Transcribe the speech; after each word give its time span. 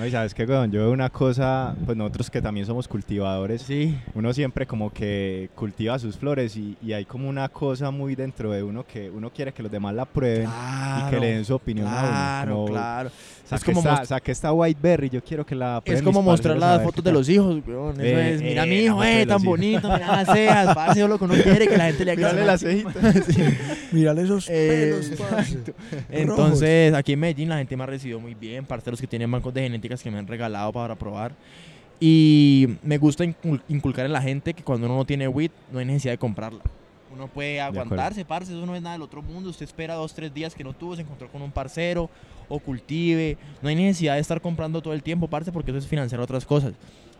No, 0.00 0.06
y 0.06 0.10
sabes 0.10 0.32
qué, 0.32 0.44
weón, 0.46 0.70
yo 0.72 0.80
veo 0.80 0.92
una 0.92 1.10
cosa, 1.10 1.76
pues 1.84 1.94
nosotros 1.94 2.30
que 2.30 2.40
también 2.40 2.64
somos 2.64 2.88
cultivadores, 2.88 3.60
Sí. 3.60 3.94
uno 4.14 4.32
siempre 4.32 4.66
como 4.66 4.90
que 4.90 5.50
cultiva 5.54 5.98
sus 5.98 6.16
flores 6.16 6.56
y, 6.56 6.74
y 6.82 6.94
hay 6.94 7.04
como 7.04 7.28
una 7.28 7.50
cosa 7.50 7.90
muy 7.90 8.14
dentro 8.14 8.50
de 8.50 8.62
uno 8.62 8.82
que 8.86 9.10
uno 9.10 9.28
quiere 9.30 9.52
que 9.52 9.62
los 9.62 9.70
demás 9.70 9.94
la 9.94 10.06
prueben 10.06 10.48
y 10.48 11.10
que 11.10 11.20
le 11.20 11.34
den 11.34 11.44
su 11.44 11.54
opinión 11.54 11.86
a 11.86 11.90
Claro, 12.00 12.50
uno. 12.52 12.54
Como, 12.64 12.66
claro. 12.72 13.10
Es 13.50 13.64
como, 13.64 13.80
esta, 13.80 14.04
saqué 14.06 14.30
esta 14.32 14.52
Whiteberry, 14.52 15.10
yo 15.10 15.22
quiero 15.24 15.44
que 15.44 15.56
la 15.56 15.82
es 15.84 16.02
como 16.02 16.22
mostrar 16.22 16.56
a 16.56 16.60
las 16.60 16.82
fotos 16.84 17.02
qué 17.02 17.10
de 17.10 17.12
los 17.12 17.28
hijos, 17.28 17.60
weón. 17.66 18.00
Eso 18.00 18.02
Eh, 18.04 18.34
es, 18.34 18.40
mira 18.42 18.62
eh, 18.64 18.66
mi 18.68 18.76
hijo, 18.76 19.02
de 19.02 19.22
eh, 19.22 19.26
tan 19.26 19.34
los 19.34 19.44
bonito, 19.44 19.88
mira 19.92 20.06
las 20.22 20.28
cejas, 20.28 20.74
parce, 20.74 21.06
lo 21.08 21.18
que 21.18 21.24
uno 21.24 21.34
quiere 21.34 21.66
que 21.68 21.76
la 21.76 21.86
gente 21.86 22.04
le 22.04 22.12
haga. 22.12 22.28
Mírale 22.28 22.46
las 22.46 22.60
cejitas. 22.60 22.94
Mírale 23.92 24.22
esos 24.22 24.46
Eh, 24.48 25.00
pelos. 25.18 25.56
Entonces, 26.10 26.94
aquí 26.94 27.12
en 27.14 27.20
Medellín 27.20 27.48
la 27.48 27.58
gente 27.58 27.76
me 27.76 27.82
ha 27.82 27.86
recibido 27.86 28.20
muy 28.20 28.34
bien, 28.34 28.64
parceros 28.64 29.00
que 29.00 29.06
tienen 29.06 29.28
bancos 29.30 29.52
de 29.52 29.62
que 30.02 30.10
me 30.10 30.18
han 30.18 30.26
regalado 30.26 30.72
para 30.72 30.94
probar. 30.96 31.32
Y 31.98 32.66
me 32.82 32.96
gusta 32.98 33.24
incul- 33.24 33.60
inculcar 33.68 34.06
en 34.06 34.12
la 34.12 34.22
gente 34.22 34.54
que 34.54 34.62
cuando 34.62 34.86
uno 34.86 34.96
no 34.96 35.04
tiene 35.04 35.28
WIT, 35.28 35.52
no 35.70 35.78
hay 35.80 35.84
necesidad 35.84 36.14
de 36.14 36.18
comprarla. 36.18 36.60
Uno 37.12 37.26
puede 37.26 37.60
aguantarse, 37.60 38.24
parce, 38.24 38.52
eso 38.56 38.64
no 38.64 38.74
es 38.74 38.80
nada 38.82 38.94
del 38.94 39.02
otro 39.02 39.20
mundo. 39.20 39.50
Usted 39.50 39.64
espera 39.66 39.94
dos, 39.94 40.14
tres 40.14 40.32
días 40.32 40.54
que 40.54 40.62
no 40.64 40.72
tuvo, 40.72 40.94
se 40.96 41.02
encontró 41.02 41.28
con 41.28 41.42
un 41.42 41.50
parcero 41.50 42.08
o 42.48 42.58
cultive. 42.60 43.36
No 43.60 43.68
hay 43.68 43.74
necesidad 43.74 44.14
de 44.14 44.20
estar 44.20 44.40
comprando 44.40 44.80
todo 44.80 44.94
el 44.94 45.02
tiempo, 45.02 45.28
parce, 45.28 45.50
porque 45.52 45.72
eso 45.72 45.78
es 45.78 45.86
financiar 45.86 46.20
otras 46.20 46.46
cosas. 46.46 46.72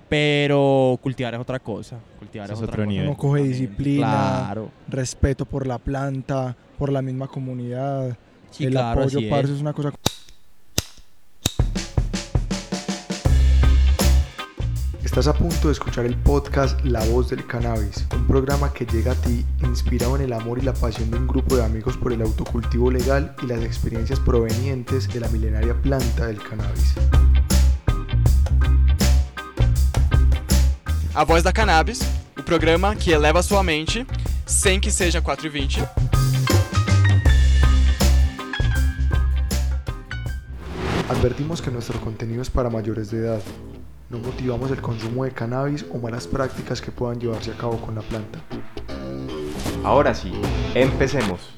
Pero 0.09 0.99
cultivar 1.03 1.35
es 1.35 1.41
otra 1.41 1.59
cosa. 1.59 1.99
Cultivar 2.19 2.47
Eso 2.47 2.55
es 2.55 2.59
otra 2.63 2.73
otro 2.73 2.85
cosa. 2.85 2.91
nivel. 2.91 3.07
Uno 3.09 3.17
coge 3.17 3.41
también. 3.41 3.61
disciplina, 3.61 4.07
Claro. 4.47 4.71
respeto 4.89 5.45
por 5.45 5.67
la 5.67 5.79
planta, 5.79 6.57
por 6.79 6.91
la 6.91 7.03
misma 7.03 7.29
comunidad. 7.29 8.17
Sí, 8.51 8.65
el 8.65 8.73
claro, 8.73 9.03
apoyo, 9.03 9.19
así 9.19 9.27
es. 9.27 9.31
parce, 9.31 9.55
es 9.55 9.61
una 9.61 9.73
cosa. 9.73 9.93
Estás 15.11 15.27
a 15.27 15.35
punto 15.35 15.67
de 15.67 15.73
escuchar 15.73 16.07
el 16.07 16.15
podcast 16.15 16.81
La 16.85 17.05
Voz 17.07 17.31
del 17.31 17.45
Cannabis, 17.45 18.07
un 18.15 18.29
programa 18.29 18.73
que 18.73 18.87
llega 18.87 19.11
a 19.11 19.15
ti 19.17 19.45
inspirado 19.61 20.15
en 20.15 20.23
el 20.23 20.33
amor 20.33 20.59
y 20.59 20.63
la 20.63 20.73
pasión 20.73 21.11
de 21.11 21.17
un 21.17 21.27
grupo 21.27 21.57
de 21.57 21.65
amigos 21.65 21.97
por 21.97 22.13
el 22.13 22.23
autocultivo 22.23 22.93
legal 22.93 23.35
y 23.43 23.47
las 23.47 23.61
experiencias 23.65 24.21
provenientes 24.21 25.13
de 25.13 25.19
la 25.19 25.29
milenaria 25.31 25.75
planta 25.75 26.29
del 26.29 26.41
cannabis. 26.41 26.95
A 31.13 31.25
Voz 31.25 31.43
da 31.43 31.53
Cannabis, 31.53 32.03
o 32.39 32.45
programa 32.45 32.95
que 32.95 33.13
eleva 33.13 33.43
sua 33.43 33.65
mente 33.65 34.07
sem 34.47 34.79
que 34.79 34.93
seja 34.93 35.21
4 35.21 35.45
e 35.45 35.51
20. 35.51 35.89
Advertimos 41.09 41.61
que 41.61 41.73
nuestro 41.73 42.01
contenido 42.01 42.43
es 42.43 42.49
para 42.49 42.71
mayores 42.71 43.11
de 43.11 43.19
edad. 43.19 43.43
No 44.11 44.19
motivamos 44.19 44.73
el 44.73 44.81
consumo 44.81 45.23
de 45.23 45.31
cannabis 45.31 45.87
o 45.89 45.97
malas 45.97 46.27
prácticas 46.27 46.81
que 46.81 46.91
puedan 46.91 47.21
llevarse 47.21 47.53
a 47.53 47.57
cabo 47.57 47.81
con 47.81 47.95
la 47.95 48.03
planta. 48.03 48.41
Ahora 49.85 50.13
sí, 50.15 50.33
empecemos. 50.75 51.51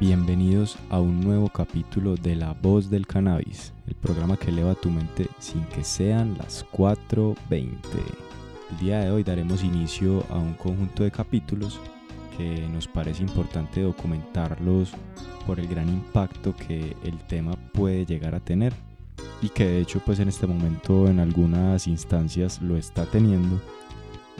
Bienvenidos 0.00 0.76
a 0.90 0.98
un 0.98 1.20
nuevo 1.20 1.48
capítulo 1.48 2.16
de 2.16 2.34
La 2.34 2.54
Voz 2.54 2.90
del 2.90 3.06
Cannabis, 3.06 3.72
el 3.86 3.94
programa 3.94 4.36
que 4.36 4.50
eleva 4.50 4.74
tu 4.74 4.90
mente 4.90 5.28
sin 5.38 5.62
que 5.66 5.84
sean 5.84 6.36
las 6.38 6.66
4.20. 6.72 7.78
El 8.72 8.78
día 8.78 8.98
de 8.98 9.12
hoy 9.12 9.22
daremos 9.22 9.62
inicio 9.62 10.24
a 10.28 10.34
un 10.38 10.54
conjunto 10.54 11.04
de 11.04 11.12
capítulos 11.12 11.80
nos 12.38 12.86
parece 12.86 13.22
importante 13.22 13.82
documentarlos 13.82 14.92
por 15.46 15.58
el 15.60 15.66
gran 15.66 15.88
impacto 15.88 16.54
que 16.54 16.96
el 17.04 17.18
tema 17.26 17.56
puede 17.72 18.06
llegar 18.06 18.34
a 18.34 18.40
tener 18.40 18.72
y 19.42 19.48
que 19.48 19.66
de 19.66 19.80
hecho 19.80 20.00
pues 20.04 20.20
en 20.20 20.28
este 20.28 20.46
momento 20.46 21.08
en 21.08 21.20
algunas 21.20 21.86
instancias 21.86 22.60
lo 22.62 22.76
está 22.76 23.06
teniendo 23.06 23.60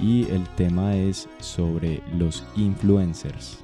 y 0.00 0.28
el 0.30 0.46
tema 0.50 0.96
es 0.96 1.28
sobre 1.40 2.02
los 2.16 2.44
influencers. 2.56 3.58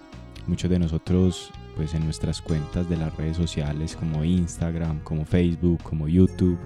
Muchos 0.46 0.70
de 0.70 0.78
nosotros 0.78 1.50
pues 1.76 1.94
en 1.94 2.04
nuestras 2.04 2.40
cuentas 2.40 2.88
de 2.88 2.96
las 2.96 3.16
redes 3.16 3.36
sociales 3.36 3.96
como 3.96 4.24
Instagram, 4.24 5.00
como 5.00 5.24
Facebook, 5.24 5.82
como 5.82 6.08
YouTube, 6.08 6.58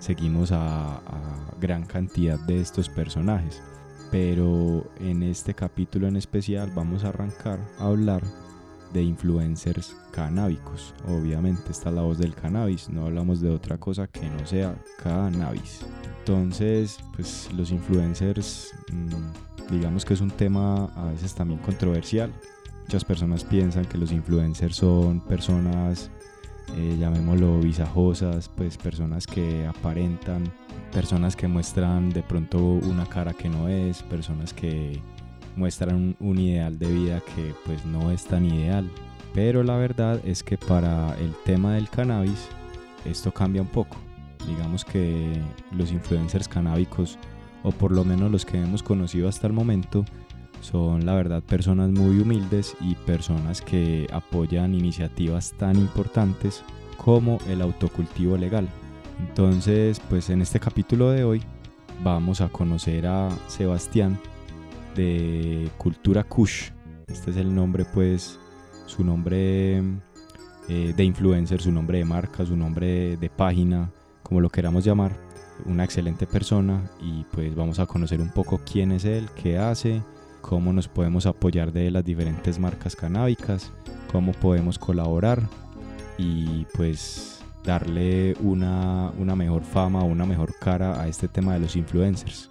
seguimos 0.00 0.50
a 0.52 1.00
gran 1.60 1.84
cantidad 1.84 2.38
de 2.40 2.60
estos 2.60 2.88
personajes. 2.88 3.62
Pero 4.10 4.90
en 4.98 5.22
este 5.22 5.54
capítulo 5.54 6.08
en 6.08 6.16
especial 6.16 6.72
vamos 6.74 7.04
a 7.04 7.08
arrancar 7.08 7.60
a 7.78 7.86
hablar 7.86 8.22
de 8.92 9.02
influencers 9.02 9.96
canábicos. 10.10 10.94
Obviamente 11.06 11.70
está 11.70 11.90
la 11.90 12.02
voz 12.02 12.18
del 12.18 12.34
cannabis, 12.34 12.88
no 12.88 13.06
hablamos 13.06 13.40
de 13.40 13.50
otra 13.50 13.78
cosa 13.78 14.08
que 14.08 14.28
no 14.28 14.46
sea 14.46 14.74
cannabis. 15.02 15.80
Entonces, 16.18 16.98
pues 17.14 17.48
los 17.56 17.70
influencers, 17.70 18.74
mmm, 18.92 19.70
digamos 19.72 20.04
que 20.04 20.14
es 20.14 20.20
un 20.20 20.30
tema 20.30 20.86
a 20.96 21.04
veces 21.12 21.34
también 21.34 21.60
controversial. 21.60 22.32
Muchas 22.82 23.04
personas 23.04 23.44
piensan 23.44 23.84
que 23.84 23.98
los 23.98 24.10
influencers 24.10 24.76
son 24.76 25.20
personas, 25.20 26.10
eh, 26.76 26.96
llamémoslo 26.98 27.60
visajosas, 27.60 28.48
pues 28.48 28.76
personas 28.76 29.26
que 29.26 29.66
aparentan, 29.66 30.52
personas 30.92 31.36
que 31.36 31.48
muestran 31.48 32.10
de 32.10 32.22
pronto 32.22 32.58
una 32.58 33.06
cara 33.06 33.32
que 33.32 33.48
no 33.48 33.68
es, 33.68 34.02
personas 34.02 34.52
que 34.52 35.00
muestran 35.56 36.16
un, 36.20 36.38
ideal 36.38 36.78
de 36.78 36.86
vida 36.92 37.22
que 37.34 37.54
pues 37.64 37.84
no 37.84 38.10
es 38.10 38.24
tan 38.24 38.44
ideal. 38.44 38.90
Pero 39.34 39.62
la 39.62 39.76
verdad 39.76 40.20
es 40.24 40.42
que 40.42 40.56
para 40.56 41.16
el 41.18 41.34
tema 41.44 41.74
del 41.74 41.88
cannabis 41.88 42.48
esto 43.04 43.32
cambia 43.32 43.62
un 43.62 43.68
poco. 43.68 43.96
Digamos 44.46 44.84
que 44.84 45.40
los 45.70 45.92
influencers 45.92 46.48
canábicos, 46.48 47.18
o 47.62 47.70
por 47.70 47.92
lo 47.92 48.04
menos 48.04 48.30
los 48.30 48.44
que 48.44 48.58
hemos 48.58 48.82
conocido 48.82 49.28
hasta 49.28 49.46
el 49.46 49.52
momento, 49.52 50.04
son 50.60 51.06
la 51.06 51.14
verdad 51.14 51.42
personas 51.42 51.90
muy 51.90 52.18
humildes 52.18 52.76
y 52.80 52.94
personas 52.94 53.62
que 53.62 54.06
apoyan 54.12 54.74
iniciativas 54.74 55.52
tan 55.56 55.76
importantes 55.76 56.62
como 56.96 57.38
el 57.48 57.62
autocultivo 57.62 58.36
legal. 58.36 58.68
Entonces, 59.20 60.00
pues 60.08 60.30
en 60.30 60.40
este 60.40 60.58
capítulo 60.58 61.10
de 61.10 61.24
hoy 61.24 61.42
vamos 62.02 62.40
a 62.40 62.48
conocer 62.48 63.06
a 63.06 63.28
Sebastián 63.48 64.18
de 64.96 65.68
Cultura 65.76 66.24
Kush. 66.24 66.70
Este 67.06 67.30
es 67.30 67.36
el 67.36 67.54
nombre, 67.54 67.84
pues, 67.84 68.38
su 68.86 69.04
nombre 69.04 69.82
eh, 70.68 70.94
de 70.96 71.04
influencer, 71.04 71.60
su 71.60 71.70
nombre 71.70 71.98
de 71.98 72.04
marca, 72.06 72.46
su 72.46 72.56
nombre 72.56 73.18
de 73.18 73.28
página, 73.28 73.90
como 74.22 74.40
lo 74.40 74.48
queramos 74.48 74.84
llamar. 74.84 75.12
Una 75.66 75.84
excelente 75.84 76.26
persona 76.26 76.90
y 77.02 77.24
pues 77.24 77.54
vamos 77.54 77.78
a 77.78 77.84
conocer 77.84 78.22
un 78.22 78.30
poco 78.30 78.58
quién 78.64 78.90
es 78.90 79.04
él, 79.04 79.28
qué 79.36 79.58
hace, 79.58 80.02
cómo 80.40 80.72
nos 80.72 80.88
podemos 80.88 81.26
apoyar 81.26 81.72
de 81.72 81.90
las 81.90 82.06
diferentes 82.06 82.58
marcas 82.58 82.96
canábicas, 82.96 83.70
cómo 84.10 84.32
podemos 84.32 84.78
colaborar 84.78 85.42
y 86.16 86.64
pues 86.74 87.39
darle 87.64 88.34
una, 88.40 89.12
una 89.18 89.36
mejor 89.36 89.62
fama, 89.62 90.02
una 90.02 90.24
mejor 90.24 90.54
cara 90.58 91.00
a 91.00 91.08
este 91.08 91.28
tema 91.28 91.54
de 91.54 91.60
los 91.60 91.76
influencers. 91.76 92.50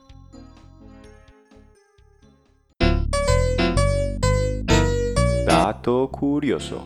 Dato 5.46 6.10
curioso. 6.10 6.86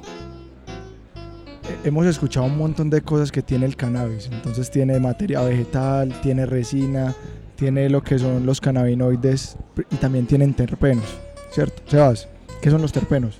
Eh, 1.69 1.78
Hemos 1.84 2.06
escuchado 2.06 2.45
un 2.45 2.57
montón 2.57 2.89
de 2.89 3.01
cosas 3.01 3.31
que 3.31 3.41
tiene 3.41 3.66
el 3.66 3.75
cannabis. 3.75 4.29
Entonces 4.31 4.72
tiene 4.72 5.00
materia 5.00 5.41
vegetal, 5.41 6.13
tiene 6.22 6.45
resina, 6.45 7.13
tiene 7.55 7.90
lo 7.90 8.01
que 8.01 8.19
son 8.19 8.45
los 8.45 8.61
cannabinoides 8.61 9.57
y 9.91 9.95
también 9.97 10.25
tienen 10.25 10.53
terpenos, 10.53 11.05
¿cierto? 11.51 11.81
Sebas, 11.88 12.28
¿qué 12.61 12.69
son 12.69 12.81
los 12.81 12.91
terpenos? 12.91 13.40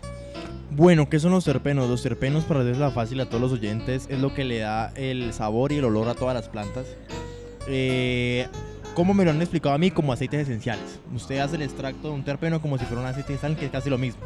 Bueno, 0.75 1.07
¿qué 1.07 1.19
son 1.19 1.34
los 1.34 1.45
terpenos? 1.45 1.88
Los 1.88 2.01
terpenos, 2.01 2.45
para 2.45 2.62
hacerla 2.62 2.89
fácil 2.89 3.19
a 3.19 3.27
todos 3.27 3.42
los 3.42 3.51
oyentes, 3.51 4.07
es 4.09 4.19
lo 4.19 4.33
que 4.33 4.44
le 4.44 4.59
da 4.59 4.92
el 4.95 5.31
sabor 5.31 5.71
y 5.71 5.77
el 5.77 5.86
olor 5.86 6.09
a 6.09 6.15
todas 6.15 6.33
las 6.33 6.50
plantas. 6.50 6.88
Eh, 7.68 8.48
¿Cómo 8.95 9.13
me 9.13 9.24
lo 9.24 9.30
han 9.30 9.39
explicado 9.39 9.75
a 9.75 9.77
mí? 9.77 9.92
Como 9.92 10.12
aceites 10.12 10.42
esenciales. 10.42 11.00
Usted 11.13 11.38
hace 11.38 11.57
el 11.57 11.62
extracto 11.62 12.07
de 12.07 12.15
un 12.15 12.24
terpeno 12.24 12.59
como 12.59 12.80
si 12.80 12.86
fuera 12.86 13.03
un 13.03 13.07
aceite 13.07 13.36
esencial, 13.36 13.56
que 13.56 13.65
es 13.65 13.71
casi 13.71 13.92
lo 13.92 14.00
mismo. 14.00 14.21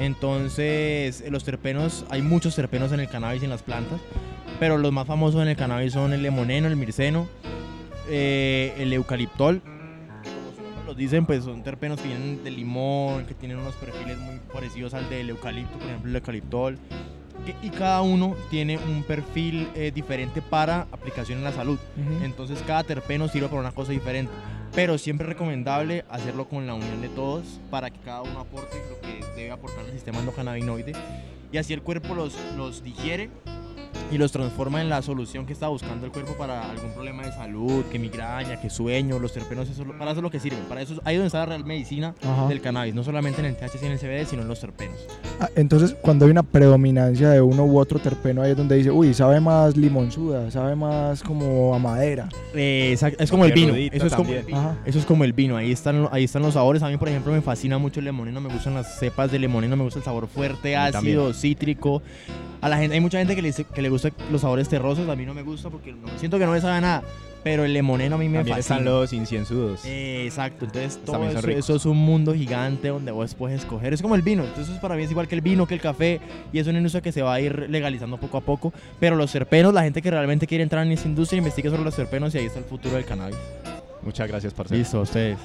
Entonces, 0.00 1.20
eh, 1.20 1.30
los 1.30 1.44
terpenos, 1.44 2.04
hay 2.10 2.22
muchos 2.22 2.56
terpenos 2.56 2.90
en 2.90 2.98
el 2.98 3.08
cannabis 3.08 3.42
y 3.42 3.44
en 3.44 3.52
las 3.52 3.62
plantas, 3.62 4.00
pero 4.58 4.78
los 4.78 4.90
más 4.90 5.06
famosos 5.06 5.40
en 5.42 5.48
el 5.48 5.56
cannabis 5.56 5.92
son 5.92 6.12
el 6.12 6.24
lemoneno, 6.24 6.66
el 6.66 6.74
mirceno, 6.74 7.28
eh, 8.08 8.74
el 8.78 8.92
eucaliptol. 8.92 9.62
Lo 10.94 10.98
dicen, 10.98 11.26
pues 11.26 11.42
son 11.44 11.62
terpenos 11.64 12.00
que 12.00 12.06
vienen 12.08 12.44
del 12.44 12.54
limón, 12.56 13.26
que 13.26 13.34
tienen 13.34 13.58
unos 13.58 13.74
perfiles 13.74 14.16
muy 14.18 14.38
parecidos 14.52 14.94
al 14.94 15.08
del 15.10 15.28
eucalipto, 15.30 15.76
por 15.76 15.88
ejemplo 15.88 16.10
el 16.10 16.16
eucaliptol. 16.16 16.78
que- 17.44 17.56
Y 17.66 17.70
cada 17.70 18.00
uno 18.00 18.36
tiene 18.48 18.78
un 18.78 19.02
perfil 19.02 19.68
eh, 19.74 19.90
diferente 19.92 20.40
para 20.40 20.82
aplicación 20.92 21.38
en 21.38 21.44
la 21.44 21.52
salud. 21.52 21.78
Entonces 22.22 22.62
cada 22.66 22.84
terpeno 22.84 23.26
sirve 23.28 23.48
para 23.48 23.60
una 23.60 23.72
cosa 23.72 23.92
diferente. 23.92 24.32
pero 24.74 24.98
siempre 24.98 25.24
es 25.26 25.28
recomendable 25.34 26.04
hacerlo 26.10 26.48
con 26.48 26.66
la 26.66 26.74
unión 26.74 27.00
de 27.00 27.08
todos 27.08 27.60
para 27.70 27.90
que 27.90 28.00
cada 28.00 28.22
uno 28.22 28.40
aporte 28.40 28.76
lo 28.90 29.00
que 29.00 29.24
debe 29.36 29.52
aportar 29.52 29.84
el 29.84 29.92
sistema 29.92 30.18
endocannabinoide 30.18 30.92
y 31.52 31.58
así 31.58 31.72
el 31.72 31.80
cuerpo 31.82 32.12
los, 32.16 32.36
los 32.56 32.82
digiere 32.82 33.30
y 34.12 34.18
los 34.18 34.32
transforma 34.32 34.80
en 34.80 34.88
la 34.88 35.02
solución 35.02 35.46
que 35.46 35.52
está 35.52 35.68
buscando 35.68 36.06
el 36.06 36.12
cuerpo 36.12 36.34
para 36.34 36.70
algún 36.70 36.92
problema 36.92 37.24
de 37.24 37.32
salud, 37.32 37.84
que 37.90 37.98
migraña, 37.98 38.60
que 38.60 38.70
sueño, 38.70 39.18
los 39.18 39.32
terpenos, 39.32 39.68
eso, 39.68 39.84
para 39.84 40.10
eso 40.10 40.20
es 40.20 40.22
lo 40.22 40.30
que 40.30 40.40
sirven. 40.40 40.60
Para 40.68 40.82
eso 40.82 41.00
ahí 41.04 41.14
es 41.16 41.18
donde 41.20 41.26
está 41.28 41.38
la 41.40 41.46
real 41.46 41.64
medicina 41.64 42.14
Ajá. 42.22 42.48
del 42.48 42.60
cannabis, 42.60 42.94
no 42.94 43.02
solamente 43.04 43.40
en 43.40 43.46
el 43.46 43.56
THC 43.56 43.82
y 43.82 43.86
en 43.86 43.92
el 43.92 43.98
CBD, 43.98 44.26
sino 44.28 44.42
en 44.42 44.48
los 44.48 44.60
terpenos. 44.60 44.96
Ah, 45.40 45.48
entonces, 45.56 45.94
cuando 46.00 46.24
hay 46.26 46.30
una 46.30 46.42
predominancia 46.42 47.30
de 47.30 47.40
uno 47.40 47.64
u 47.64 47.78
otro 47.78 47.98
terpeno, 47.98 48.42
ahí 48.42 48.52
es 48.52 48.56
donde 48.56 48.76
dice, 48.76 48.90
uy, 48.90 49.12
sabe 49.14 49.40
más 49.40 49.76
limonzuda, 49.76 50.50
sabe 50.50 50.74
más 50.76 51.22
como 51.22 51.74
a 51.74 51.78
madera. 51.78 52.28
Eh, 52.54 52.94
exact- 52.96 53.16
es 53.18 53.30
como 53.30 53.44
el 53.44 53.52
vino. 53.52 53.74
Eso 53.74 54.06
es 54.06 54.14
como, 54.14 54.32
eso 54.32 54.98
es 54.98 55.04
como 55.06 55.24
el 55.24 55.32
vino. 55.32 55.56
Ahí 55.56 55.72
están, 55.72 56.08
ahí 56.12 56.24
están 56.24 56.42
los 56.42 56.54
sabores. 56.54 56.82
A 56.82 56.88
mí, 56.88 56.96
por 56.96 57.08
ejemplo, 57.08 57.32
me 57.32 57.40
fascina 57.42 57.78
mucho 57.78 58.00
el 58.00 58.06
limoneno. 58.06 58.40
Me 58.40 58.52
gustan 58.52 58.74
las 58.74 58.98
cepas 58.98 59.30
de 59.32 59.38
limoneno. 59.38 59.76
Me 59.76 59.82
gusta 59.84 59.98
el 59.98 60.04
sabor 60.04 60.26
fuerte, 60.28 60.76
ácido, 60.76 61.32
cítrico. 61.32 62.02
A 62.60 62.68
la 62.68 62.78
gente, 62.78 62.94
hay 62.94 63.00
mucha 63.00 63.18
gente 63.18 63.34
que 63.36 63.42
le, 63.42 63.48
dice- 63.48 63.64
que 63.64 63.82
le 63.84 63.90
gusta 63.90 64.10
los 64.32 64.40
sabores 64.40 64.68
terrosos. 64.68 65.08
A 65.08 65.14
mí 65.14 65.24
no 65.24 65.32
me 65.34 65.42
gusta 65.42 65.70
porque 65.70 65.92
no- 65.92 66.08
siento 66.18 66.38
que 66.38 66.46
no 66.46 66.50
me 66.52 66.60
sabe 66.60 66.78
a 66.78 66.80
nada. 66.80 67.02
Pero 67.44 67.62
el 67.66 67.74
limoneno 67.74 68.14
a 68.16 68.18
mí 68.18 68.26
me 68.26 68.38
También 68.38 68.56
fascina. 68.56 68.78
están 68.78 68.84
los 68.90 69.12
inciensudos. 69.12 69.84
Eh, 69.84 70.24
exacto, 70.24 70.64
entonces 70.64 70.96
todo 71.04 71.12
También 71.12 71.32
son 71.32 71.38
eso, 71.40 71.46
ricos. 71.48 71.64
eso 71.66 71.76
es 71.76 71.84
un 71.84 71.98
mundo 71.98 72.32
gigante 72.32 72.88
donde 72.88 73.12
vos 73.12 73.34
puedes 73.34 73.60
escoger. 73.60 73.92
Es 73.92 74.00
como 74.00 74.14
el 74.14 74.22
vino, 74.22 74.44
entonces 74.44 74.78
para 74.78 74.96
mí 74.96 75.02
es 75.02 75.10
igual 75.10 75.28
que 75.28 75.34
el 75.34 75.42
vino, 75.42 75.66
que 75.66 75.74
el 75.74 75.80
café, 75.82 76.22
y 76.54 76.58
es 76.58 76.66
una 76.66 76.78
industria 76.78 77.02
que 77.02 77.12
se 77.12 77.20
va 77.20 77.34
a 77.34 77.40
ir 77.42 77.66
legalizando 77.68 78.16
poco 78.16 78.38
a 78.38 78.40
poco. 78.40 78.72
Pero 78.98 79.16
los 79.16 79.30
terpenos, 79.30 79.74
la 79.74 79.82
gente 79.82 80.00
que 80.00 80.10
realmente 80.10 80.46
quiere 80.46 80.64
entrar 80.64 80.86
en 80.86 80.92
esa 80.92 81.06
industria, 81.06 81.36
investiga 81.36 81.68
sobre 81.68 81.84
los 81.84 81.94
terpenos 81.94 82.34
y 82.34 82.38
ahí 82.38 82.46
está 82.46 82.60
el 82.60 82.64
futuro 82.64 82.94
del 82.96 83.04
cannabis. 83.04 83.36
Muchas 84.02 84.26
gracias, 84.26 84.54
parcero. 84.54 84.78
Listo, 84.78 85.02
ustedes. 85.02 85.36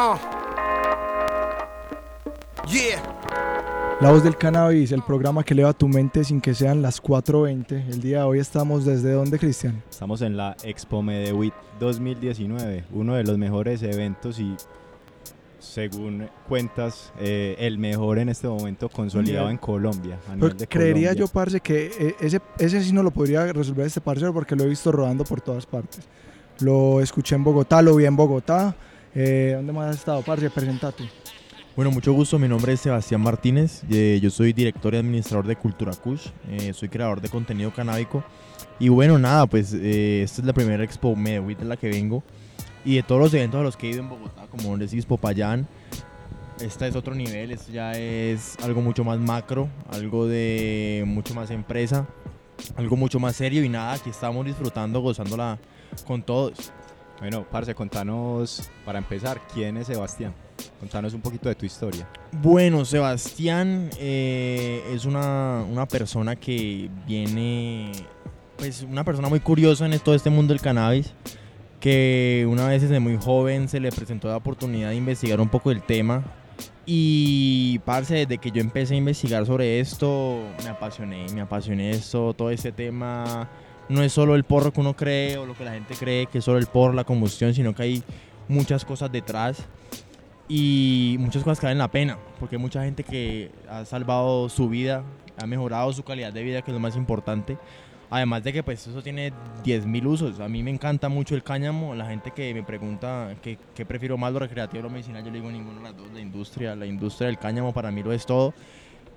Uh. 0.00 0.16
Yeah. 2.66 3.02
La 4.00 4.10
voz 4.10 4.24
del 4.24 4.34
cannabis, 4.34 4.92
el 4.92 5.02
programa 5.02 5.44
que 5.44 5.52
eleva 5.52 5.74
tu 5.74 5.88
mente 5.88 6.24
sin 6.24 6.40
que 6.40 6.54
sean 6.54 6.80
las 6.80 7.02
4.20. 7.02 7.86
El 7.90 8.00
día 8.00 8.20
de 8.20 8.24
hoy 8.24 8.38
estamos 8.38 8.86
desde 8.86 9.12
dónde, 9.12 9.38
Cristian? 9.38 9.82
Estamos 9.90 10.22
en 10.22 10.38
la 10.38 10.56
Expo 10.64 11.02
Medewit 11.02 11.52
2019, 11.80 12.84
uno 12.92 13.14
de 13.14 13.24
los 13.24 13.36
mejores 13.36 13.82
eventos 13.82 14.38
y 14.38 14.56
según 15.58 16.30
cuentas, 16.48 17.12
eh, 17.18 17.56
el 17.58 17.76
mejor 17.76 18.20
en 18.20 18.30
este 18.30 18.48
momento 18.48 18.88
consolidado 18.88 19.50
en 19.50 19.58
Colombia. 19.58 20.14
a 20.14 20.32
Pero 20.32 20.36
nivel 20.36 20.56
de 20.56 20.66
creería 20.66 21.12
yo, 21.12 21.28
parce, 21.28 21.60
que 21.60 21.92
eh, 21.98 22.14
ese, 22.20 22.40
ese 22.58 22.82
sí 22.82 22.94
no 22.94 23.02
lo 23.02 23.10
podría 23.10 23.52
resolver 23.52 23.86
este 23.86 24.00
parcero 24.00 24.32
porque 24.32 24.56
lo 24.56 24.64
he 24.64 24.68
visto 24.68 24.90
rodando 24.90 25.24
por 25.24 25.42
todas 25.42 25.66
partes. 25.66 26.08
Lo 26.60 27.02
escuché 27.02 27.34
en 27.34 27.44
Bogotá, 27.44 27.82
lo 27.82 27.96
vi 27.96 28.06
en 28.06 28.16
Bogotá. 28.16 28.74
Eh, 29.14 29.52
¿Dónde 29.56 29.72
más 29.72 29.90
has 29.90 29.96
estado, 29.96 30.22
parce? 30.22 30.48
Presentate. 30.50 31.04
Bueno, 31.74 31.90
mucho 31.90 32.12
gusto. 32.12 32.38
Mi 32.38 32.48
nombre 32.48 32.72
es 32.72 32.80
Sebastián 32.80 33.20
Martínez. 33.20 33.82
eh, 33.90 34.18
yo 34.22 34.30
soy 34.30 34.52
director 34.52 34.94
y 34.94 34.98
administrador 34.98 35.46
de 35.46 35.56
Cultura 35.56 35.92
Kush. 35.92 36.28
eh, 36.48 36.72
soy 36.72 36.88
creador 36.88 37.20
de 37.20 37.28
contenido 37.28 37.72
canábico. 37.72 38.22
Y 38.78 38.88
bueno, 38.88 39.18
nada, 39.18 39.46
pues 39.46 39.72
eh, 39.74 40.22
esta 40.22 40.42
es 40.42 40.46
la 40.46 40.52
primera 40.52 40.82
Expo 40.84 41.14
Medewit 41.16 41.58
de 41.58 41.64
la 41.64 41.76
que 41.76 41.88
vengo. 41.88 42.22
Y 42.84 42.96
de 42.96 43.02
todos 43.02 43.20
los 43.20 43.34
eventos 43.34 43.60
a 43.60 43.62
los 43.62 43.76
que 43.76 43.88
he 43.88 43.90
ido 43.90 44.00
en 44.00 44.08
Bogotá, 44.08 44.46
como 44.50 44.76
decís 44.78 45.04
Popayán, 45.04 45.68
esta 46.60 46.86
es 46.86 46.96
otro 46.96 47.14
nivel. 47.14 47.50
Esto 47.50 47.72
ya 47.72 47.92
es 47.92 48.56
algo 48.62 48.80
mucho 48.80 49.04
más 49.04 49.18
macro, 49.18 49.68
algo 49.90 50.26
de 50.26 51.04
mucho 51.06 51.34
más 51.34 51.50
empresa, 51.50 52.06
algo 52.76 52.96
mucho 52.96 53.20
más 53.20 53.36
serio. 53.36 53.62
Y 53.64 53.68
nada, 53.68 53.92
aquí 53.92 54.10
estamos 54.10 54.46
disfrutando, 54.46 55.00
gozándola 55.00 55.58
con 56.06 56.22
todos. 56.22 56.72
Bueno, 57.20 57.44
parce, 57.50 57.74
contanos, 57.74 58.70
para 58.84 58.98
empezar, 58.98 59.40
¿quién 59.52 59.76
es 59.76 59.88
Sebastián? 59.88 60.32
Contanos 60.78 61.12
un 61.12 61.20
poquito 61.20 61.50
de 61.50 61.54
tu 61.54 61.66
historia. 61.66 62.08
Bueno, 62.32 62.84
Sebastián 62.86 63.90
eh, 63.98 64.82
es 64.94 65.04
una, 65.04 65.62
una 65.70 65.86
persona 65.86 66.34
que 66.34 66.88
viene, 67.06 67.92
pues 68.56 68.82
una 68.82 69.04
persona 69.04 69.28
muy 69.28 69.40
curiosa 69.40 69.84
en 69.84 69.98
todo 69.98 70.14
este 70.14 70.30
mundo 70.30 70.54
del 70.54 70.62
cannabis, 70.62 71.12
que 71.78 72.46
una 72.48 72.66
vez 72.66 72.80
desde 72.80 73.00
muy 73.00 73.18
joven 73.18 73.68
se 73.68 73.80
le 73.80 73.92
presentó 73.92 74.28
la 74.28 74.38
oportunidad 74.38 74.88
de 74.88 74.96
investigar 74.96 75.42
un 75.42 75.48
poco 75.50 75.70
el 75.70 75.82
tema 75.82 76.24
y, 76.86 77.78
parce, 77.84 78.14
desde 78.14 78.38
que 78.38 78.50
yo 78.50 78.60
empecé 78.60 78.94
a 78.94 78.96
investigar 78.96 79.46
sobre 79.46 79.78
esto, 79.78 80.40
me 80.64 80.70
apasioné, 80.70 81.26
me 81.34 81.42
apasioné 81.42 81.90
esto, 81.90 82.34
todo 82.34 82.50
este 82.50 82.72
tema. 82.72 83.48
No 83.90 84.04
es 84.04 84.12
solo 84.12 84.36
el 84.36 84.44
porro 84.44 84.72
que 84.72 84.80
uno 84.80 84.94
cree 84.94 85.36
o 85.36 85.46
lo 85.46 85.56
que 85.56 85.64
la 85.64 85.72
gente 85.72 85.96
cree 85.96 86.26
que 86.26 86.38
es 86.38 86.44
solo 86.44 86.58
el 86.58 86.66
porro, 86.66 86.92
la 86.92 87.02
combustión, 87.02 87.52
sino 87.52 87.74
que 87.74 87.82
hay 87.82 88.02
muchas 88.46 88.84
cosas 88.84 89.10
detrás 89.10 89.64
y 90.48 91.16
muchas 91.18 91.42
cosas 91.42 91.58
que 91.58 91.66
valen 91.66 91.78
la 91.78 91.90
pena, 91.90 92.16
porque 92.38 92.54
hay 92.54 92.62
mucha 92.62 92.84
gente 92.84 93.02
que 93.02 93.50
ha 93.68 93.84
salvado 93.84 94.48
su 94.48 94.68
vida, 94.68 95.02
ha 95.42 95.46
mejorado 95.46 95.92
su 95.92 96.04
calidad 96.04 96.32
de 96.32 96.44
vida, 96.44 96.62
que 96.62 96.70
es 96.70 96.74
lo 96.74 96.78
más 96.78 96.94
importante. 96.94 97.58
Además 98.10 98.44
de 98.44 98.52
que 98.52 98.62
pues 98.62 98.86
eso 98.86 99.02
tiene 99.02 99.32
10.000 99.64 100.06
usos. 100.06 100.38
A 100.38 100.48
mí 100.48 100.62
me 100.62 100.70
encanta 100.70 101.08
mucho 101.08 101.34
el 101.34 101.42
cáñamo. 101.42 101.94
La 101.94 102.06
gente 102.06 102.30
que 102.30 102.54
me 102.54 102.62
pregunta 102.62 103.34
qué 103.42 103.86
prefiero 103.86 104.16
más, 104.18 104.32
lo 104.32 104.38
recreativo 104.38 104.80
o 104.80 104.82
lo 104.84 104.90
medicinal, 104.90 105.24
yo 105.24 105.30
le 105.30 105.38
digo 105.38 105.50
ninguno 105.50 105.78
de 105.78 105.84
las 105.84 105.96
dos. 105.96 106.06
La 106.12 106.20
industria, 106.20 106.76
la 106.76 106.86
industria 106.86 107.26
del 107.26 107.38
cáñamo 107.38 107.72
para 107.72 107.90
mí 107.90 108.04
lo 108.04 108.12
es 108.12 108.24
todo. 108.24 108.54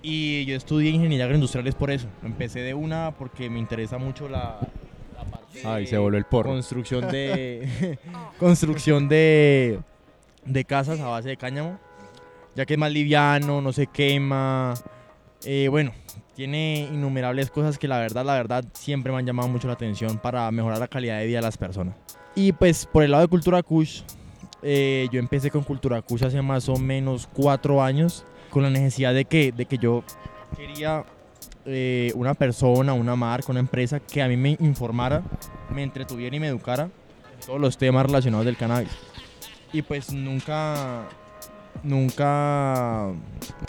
Y 0.05 0.43
yo 0.45 0.55
estudié 0.57 0.89
ingeniería 0.91 1.23
agroindustrial 1.25 1.65
es 1.67 1.75
por 1.75 1.89
eso. 1.89 2.07
Empecé 2.23 2.59
de 2.59 2.73
una 2.73 3.11
porque 3.17 3.49
me 3.49 3.57
interesa 3.59 3.97
mucho 3.97 4.27
la, 4.27 4.59
la 5.15 5.23
parte 5.23 5.61
Ah, 5.63 5.79
y 5.79 5.87
se 5.87 5.97
voló 5.97 6.17
el 6.17 6.25
porro. 6.25 6.49
construcción 6.49 7.07
de 7.09 7.97
construcción 8.39 9.07
de, 9.07 9.79
de 10.45 10.65
casas 10.65 10.99
a 10.99 11.07
base 11.07 11.29
de 11.29 11.37
cáñamo, 11.37 11.79
ya 12.55 12.65
que 12.65 12.73
es 12.73 12.79
más 12.79 12.91
liviano, 12.91 13.61
no 13.61 13.71
se 13.71 13.87
quema. 13.87 14.73
eh, 15.45 15.67
bueno, 15.69 15.93
tiene 16.35 16.89
innumerables 16.91 17.49
cosas 17.49 17.77
que 17.77 17.87
la 17.87 17.99
verdad, 17.99 18.25
la 18.25 18.33
verdad, 18.33 18.65
siempre 18.73 19.11
me 19.13 19.19
han 19.19 19.25
llamado 19.25 19.47
mucho 19.47 19.67
la 19.67 19.73
atención 19.73 20.17
para 20.17 20.49
mejorar 20.51 20.79
la 20.79 20.87
calidad 20.89 21.19
de 21.19 21.27
vida 21.27 21.37
de 21.37 21.43
las 21.43 21.57
personas. 21.57 21.95
Y 22.35 22.51
pues 22.51 22.85
por 22.87 23.03
el 23.03 23.11
lado 23.11 23.21
de 23.23 23.29
Cultura 23.29 23.63
Kush, 23.63 24.01
eh, 24.63 25.07
yo 25.11 25.19
empecé 25.19 25.49
con 25.51 25.63
Cultura 25.63 26.01
Kush 26.01 26.25
hace 26.25 26.41
más 26.41 26.67
o 26.67 26.75
menos 26.77 27.29
cuatro 27.31 27.81
años, 27.83 28.25
con 28.53 28.61
la 28.61 28.69
necesidad 28.69 29.15
de 29.15 29.25
que, 29.25 29.51
de 29.51 29.65
que 29.65 29.79
yo 29.79 30.03
quería 30.55 31.03
eh, 31.65 32.11
una 32.13 32.35
persona, 32.35 32.93
una 32.93 33.15
marca, 33.15 33.51
una 33.51 33.59
empresa 33.59 33.99
que 33.99 34.21
a 34.21 34.27
mí 34.27 34.37
me 34.37 34.55
informara, 34.59 35.23
me 35.73 35.81
entretuviera 35.81 36.35
y 36.35 36.39
me 36.39 36.49
educara 36.49 36.83
en 36.83 37.47
todos 37.47 37.59
los 37.59 37.79
temas 37.79 38.05
relacionados 38.05 38.45
del 38.45 38.55
cannabis. 38.55 38.91
Y 39.71 39.81
pues 39.81 40.13
nunca, 40.13 41.07
nunca 41.81 43.07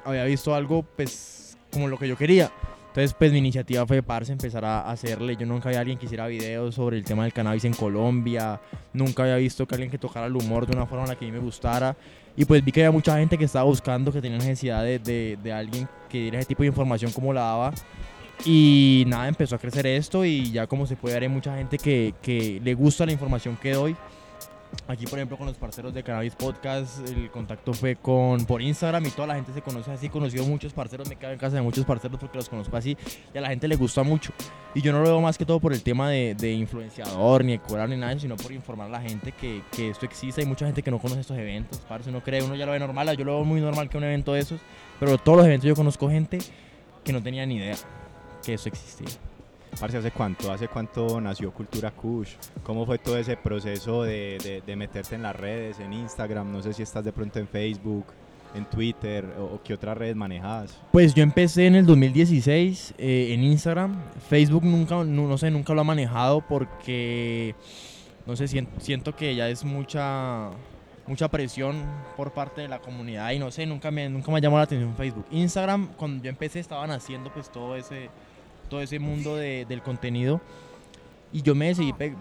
había 0.05 0.25
visto 0.25 0.55
algo 0.55 0.83
pues 0.83 1.57
como 1.73 1.89
lo 1.89 1.97
que 1.99 2.07
yo 2.07 2.19
quería. 2.19 2.53
Entonces 2.95 3.13
pues 3.19 3.33
mi 3.33 3.39
iniciativa 3.39 3.85
fue 3.89 4.05
parce 4.05 4.31
empezar 4.31 4.65
a 4.65 4.89
hacerle. 4.89 5.35
Yo 5.35 5.47
nunca 5.47 5.69
había 5.69 5.81
alguien 5.81 5.99
que 5.99 6.07
hiciera 6.07 6.29
videos 6.29 6.77
sobre 6.77 6.97
el 6.97 7.03
tema 7.03 7.25
del 7.25 7.33
cannabis 7.33 7.65
en 7.65 7.75
Colombia. 7.75 8.61
Nunca 8.93 9.25
había 9.25 9.35
visto 9.35 9.67
que 9.67 9.75
alguien 9.75 9.91
que 9.91 9.99
tocara 9.99 10.27
el 10.27 10.37
humor 10.37 10.65
de 10.65 10.77
una 10.77 10.87
forma 10.87 11.03
en 11.03 11.09
la 11.09 11.17
que 11.17 11.25
a 11.25 11.29
mí 11.29 11.33
me 11.33 11.41
gustara. 11.41 11.97
Y 12.37 12.45
pues 12.45 12.65
vi 12.65 12.71
que 12.71 12.83
había 12.83 12.93
mucha 12.93 13.19
gente 13.19 13.37
que 13.37 13.47
estaba 13.47 13.65
buscando, 13.65 14.13
que 14.13 14.21
tenía 14.23 14.39
necesidad 14.39 14.85
de, 14.85 15.01
de, 15.01 15.37
de 15.43 15.53
alguien 15.53 15.89
que 16.09 16.21
diera 16.21 16.39
ese 16.39 16.47
tipo 16.47 16.63
de 16.63 16.69
información 16.69 17.11
como 17.11 17.33
la 17.33 17.41
daba. 17.41 17.73
Y 18.45 19.03
nada, 19.09 19.27
empezó 19.27 19.57
a 19.57 19.59
crecer 19.59 19.89
esto 19.89 20.25
y 20.25 20.53
ya 20.53 20.69
como 20.69 20.87
se 20.87 20.95
puede 20.95 21.15
ver 21.15 21.25
hay 21.25 21.29
mucha 21.29 21.57
gente 21.57 21.79
que, 21.79 22.15
que 22.23 22.61
le 22.63 22.75
gusta 22.75 23.05
la 23.07 23.11
información 23.11 23.59
que 23.61 23.73
doy. 23.73 23.97
Aquí, 24.87 25.07
por 25.07 25.19
ejemplo, 25.19 25.37
con 25.37 25.47
los 25.47 25.57
parceros 25.57 25.95
de 25.95 26.03
Cannabis 26.03 26.35
Podcast, 26.35 27.09
el 27.09 27.31
contacto 27.31 27.73
fue 27.73 27.97
con 27.97 28.45
por 28.45 28.61
Instagram 28.61 29.07
y 29.07 29.11
toda 29.11 29.29
la 29.29 29.35
gente 29.37 29.53
se 29.53 29.63
conoce 29.63 29.91
así. 29.91 30.09
Conocido 30.09 30.45
muchos 30.45 30.73
parceros, 30.73 31.09
me 31.09 31.17
quedo 31.17 31.33
en 31.33 31.39
casa 31.39 31.57
de 31.57 31.63
muchos 31.63 31.85
parceros 31.85 32.19
porque 32.19 32.37
los 32.39 32.49
conozco 32.49 32.77
así 32.77 32.97
y 33.33 33.39
a 33.39 33.41
la 33.41 33.49
gente 33.49 33.67
le 33.67 33.77
gusta 33.77 34.03
mucho. 34.03 34.33
Y 34.75 34.83
yo 34.83 34.93
no 34.93 34.99
lo 34.99 35.05
veo 35.05 35.21
más 35.21 35.39
que 35.39 35.47
todo 35.47 35.61
por 35.61 35.73
el 35.73 35.83
tema 35.83 36.11
de, 36.11 36.35
de 36.35 36.53
influenciador, 36.53 37.45
ni 37.45 37.53
de 37.53 37.59
cobrar, 37.61 37.89
ni 37.89 37.97
nada, 37.97 38.19
sino 38.19 38.37
por 38.37 38.53
informar 38.53 38.89
a 38.89 38.91
la 38.91 39.01
gente 39.01 39.33
que, 39.33 39.63
que 39.71 39.91
esto 39.91 40.05
existe. 40.05 40.43
Hay 40.43 40.47
mucha 40.47 40.67
gente 40.67 40.83
que 40.83 40.91
no 40.91 40.99
conoce 40.99 41.21
estos 41.21 41.39
eventos, 41.39 41.79
parce, 41.89 42.11
uno 42.11 42.23
cree, 42.23 42.43
uno 42.43 42.55
ya 42.55 42.67
lo 42.67 42.73
ve 42.73 42.79
normal, 42.79 43.17
yo 43.17 43.25
lo 43.25 43.37
veo 43.37 43.45
muy 43.45 43.61
normal 43.61 43.89
que 43.89 43.97
un 43.97 44.05
evento 44.05 44.35
de 44.35 44.41
esos, 44.41 44.61
pero 45.01 45.17
todos 45.19 45.39
los 45.39 45.47
eventos 45.47 45.69
yo 45.69 45.75
conozco 45.75 46.11
gente 46.11 46.39
que 47.03 47.13
no 47.13 47.23
tenía 47.23 47.47
ni 47.47 47.57
idea 47.57 47.77
que 48.45 48.55
eso 48.55 48.69
existía. 48.69 49.09
Parce, 49.81 49.97
¿hace 49.99 50.11
cuánto? 50.13 50.53
¿Hace 50.53 50.69
cuánto 50.69 51.21
nació 51.21 51.53
Cultura 51.53 51.91
Kush? 51.91 52.31
¿Cómo 52.63 52.87
fue 52.87 52.99
todo 52.99 53.17
ese 53.19 53.37
proceso 53.37 54.03
de, 54.05 54.63
meterte 54.77 55.15
en 55.17 55.23
las 55.23 55.35
redes, 55.37 55.81
en 55.81 55.93
Instagram? 55.93 56.51
No 56.53 56.63
sé 56.63 56.73
si 56.73 56.83
estás 56.83 57.05
de 57.05 57.13
pronto 57.13 57.39
en 57.39 57.49
Facebook, 57.49 58.07
en 58.55 58.65
Twitter 58.67 59.25
o, 59.39 59.61
qué 59.65 59.75
otras 59.75 59.99
redes 59.99 60.15
manejas. 60.15 60.79
Pues 60.93 61.13
yo 61.13 61.23
empecé 61.23 61.67
en 61.67 61.75
el 61.75 61.87
2016 61.87 62.95
eh, 62.99 63.35
en 63.35 63.43
Instagram. 63.43 63.97
Facebook 64.29 64.65
nunca, 64.65 65.03
no, 65.03 65.39
sé, 65.39 65.51
nunca 65.51 65.75
lo 65.75 65.81
ha 65.81 65.85
manejado 65.85 66.41
porque, 66.41 67.55
no 68.27 68.37
sé, 68.37 68.47
sien- 68.47 68.69
siento 68.79 69.17
que 69.17 69.35
ya 69.35 69.49
es 69.49 69.65
mucha, 69.65 70.51
mucha 71.09 71.29
presión 71.29 71.83
por 72.17 72.33
parte 72.33 72.61
de 72.61 72.69
la 72.69 72.79
comunidad 72.79 73.33
y 73.33 73.41
no 73.41 73.51
sé, 73.51 73.67
nunca 73.67 73.91
me, 73.91 74.09
nunca 74.09 74.31
me 74.31 74.41
llamó 74.41 74.57
la 74.57 74.63
atención 74.65 74.95
Facebook. 74.95 75.27
Instagram, 75.33 75.89
cuando 75.97 76.23
yo 76.23 76.31
empecé, 76.31 76.61
estaban 76.61 76.93
haciendo 76.93 77.33
pues 77.33 77.51
todo 77.51 77.75
ese, 77.75 78.09
todo 78.69 78.81
ese 78.81 78.99
mundo 78.99 79.37
de- 79.37 79.65
del 79.69 79.83
contenido 79.83 80.41
y 81.33 81.43
yo 81.43 81.55
me 81.55 81.67
decidí, 81.69 81.93
pues, 81.93 82.13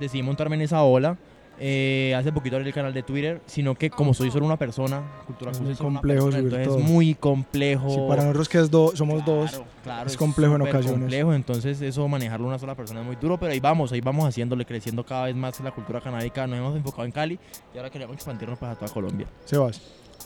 decidí 0.00 0.22
montarme 0.22 0.56
en 0.56 0.62
esa 0.62 0.82
ola. 0.82 1.16
Eh, 1.60 2.14
hace 2.16 2.30
poquito 2.30 2.54
abrí 2.54 2.68
el 2.68 2.72
canal 2.74 2.94
de 2.94 3.02
Twitter, 3.02 3.40
sino 3.46 3.74
que 3.74 3.90
como 3.90 4.14
soy 4.14 4.30
solo 4.30 4.46
una 4.46 4.56
persona, 4.56 5.02
Cultura 5.26 5.50
Es 5.50 5.60
muy 5.60 5.74
complejo 5.74 6.26
persona, 6.26 6.30
subir 6.38 6.44
entonces 6.54 6.68
todo. 6.68 6.78
es 6.78 6.84
muy 6.84 7.14
complejo. 7.16 7.90
Sí, 7.90 7.98
para 8.08 8.22
nosotros 8.22 8.48
que 8.48 8.58
es 8.58 8.70
do- 8.70 8.94
somos 8.94 9.24
dos, 9.26 9.60
Claro, 9.82 10.06
es 10.08 10.16
complejo 10.16 10.54
en 10.54 10.62
ocasiones. 10.62 11.00
complejo, 11.00 11.34
entonces 11.34 11.80
eso 11.82 12.06
manejarlo 12.06 12.46
una 12.46 12.60
sola 12.60 12.76
persona 12.76 13.00
es 13.00 13.06
muy 13.06 13.16
duro, 13.16 13.38
pero 13.38 13.50
ahí 13.50 13.58
vamos, 13.58 13.90
ahí 13.90 14.00
vamos 14.00 14.28
haciéndole, 14.28 14.64
creciendo 14.64 15.04
cada 15.04 15.24
vez 15.24 15.34
más 15.34 15.58
la 15.58 15.72
cultura 15.72 16.00
canábica. 16.00 16.46
Nos 16.46 16.58
hemos 16.60 16.76
enfocado 16.76 17.04
en 17.06 17.10
Cali 17.10 17.38
y 17.74 17.76
ahora 17.76 17.90
queremos 17.90 18.14
expandirnos 18.14 18.56
para 18.56 18.76
toda 18.76 18.92
Colombia. 18.92 19.26
Sebas, 19.44 19.82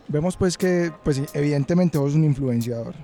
vemos 0.08 0.36
pues 0.36 0.58
que 0.58 0.92
pues 1.02 1.22
evidentemente 1.32 1.96
vos 1.96 2.08
sos 2.10 2.16
un 2.18 2.24
influenciador. 2.24 2.94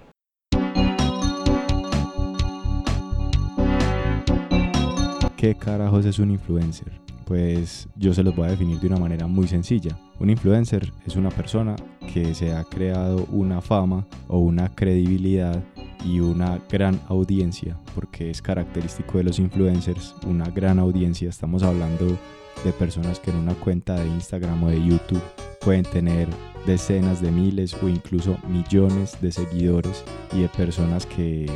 ¿Qué 5.39 5.55
carajos 5.55 6.05
es 6.05 6.19
un 6.19 6.33
influencer? 6.33 6.91
Pues 7.25 7.89
yo 7.95 8.13
se 8.13 8.25
los 8.25 8.35
voy 8.35 8.49
a 8.49 8.51
definir 8.51 8.81
de 8.81 8.89
una 8.89 8.97
manera 8.97 9.29
muy 9.29 9.47
sencilla. 9.47 9.97
Un 10.19 10.31
influencer 10.31 10.93
es 11.07 11.15
una 11.15 11.31
persona 11.31 11.77
que 12.13 12.35
se 12.35 12.53
ha 12.53 12.65
creado 12.65 13.25
una 13.31 13.61
fama 13.61 14.05
o 14.27 14.41
una 14.41 14.69
credibilidad 14.75 15.63
y 16.05 16.19
una 16.19 16.59
gran 16.69 17.01
audiencia, 17.07 17.79
porque 17.95 18.31
es 18.31 18.43
característico 18.43 19.19
de 19.19 19.25
los 19.25 19.39
influencers, 19.39 20.17
una 20.27 20.47
gran 20.51 20.81
audiencia. 20.81 21.29
Estamos 21.29 21.63
hablando 21.63 22.19
de 22.65 22.73
personas 22.73 23.21
que 23.21 23.31
en 23.31 23.37
una 23.37 23.55
cuenta 23.55 23.95
de 23.95 24.09
Instagram 24.09 24.65
o 24.65 24.71
de 24.71 24.85
YouTube 24.85 25.23
pueden 25.61 25.85
tener 25.85 26.27
decenas 26.67 27.23
de 27.23 27.31
miles 27.31 27.77
o 27.81 27.89
incluso 27.89 28.37
millones 28.49 29.17
de 29.21 29.31
seguidores 29.31 30.03
y 30.33 30.41
de 30.41 30.49
personas 30.49 31.07
que 31.07 31.47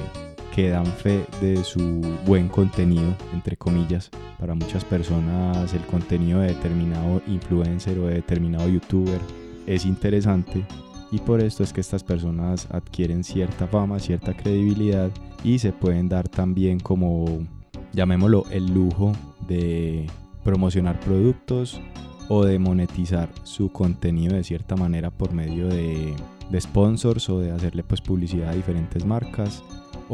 que 0.55 0.69
dan 0.69 0.87
fe 0.87 1.25
de 1.41 1.65
su 1.65 2.01
buen 2.27 2.49
contenido, 2.49 3.17
entre 3.33 3.57
comillas. 3.57 4.11
Para 4.39 4.55
muchas 4.55 4.85
personas 4.85 5.73
el 5.73 5.83
contenido 5.87 6.41
de 6.41 6.49
determinado 6.49 7.23
influencer 7.27 7.99
o 7.99 8.07
de 8.07 8.15
determinado 8.15 8.69
youtuber 8.69 9.21
es 9.67 9.87
interesante 9.87 10.65
y 11.11 11.19
por 11.19 11.43
esto 11.43 11.63
es 11.63 11.73
que 11.73 11.81
estas 11.81 12.05
personas 12.05 12.69
adquieren 12.71 13.25
cierta 13.25 13.67
fama, 13.67 13.99
cierta 13.99 14.35
credibilidad 14.35 15.11
y 15.43 15.59
se 15.59 15.73
pueden 15.73 16.09
dar 16.09 16.29
también 16.29 16.81
como, 16.81 17.47
llamémoslo, 17.93 18.45
el 18.51 18.73
lujo 18.73 19.13
de 19.47 20.07
promocionar 20.45 20.99
productos 21.01 21.81
o 22.29 22.45
de 22.45 22.59
monetizar 22.59 23.29
su 23.43 23.71
contenido 23.71 24.35
de 24.35 24.45
cierta 24.45 24.77
manera 24.77 25.11
por 25.11 25.33
medio 25.33 25.69
de, 25.69 26.15
de 26.51 26.61
sponsors 26.61 27.29
o 27.29 27.39
de 27.39 27.51
hacerle 27.51 27.85
pues 27.85 28.01
publicidad 28.01 28.51
a 28.51 28.55
diferentes 28.55 29.05
marcas 29.05 29.63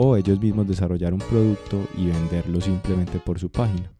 o 0.00 0.16
ellos 0.16 0.40
mismos 0.40 0.68
desarrollar 0.68 1.12
un 1.12 1.18
producto 1.18 1.76
y 1.96 2.06
venderlo 2.06 2.60
simplemente 2.60 3.18
por 3.18 3.40
su 3.40 3.50
página. 3.50 3.97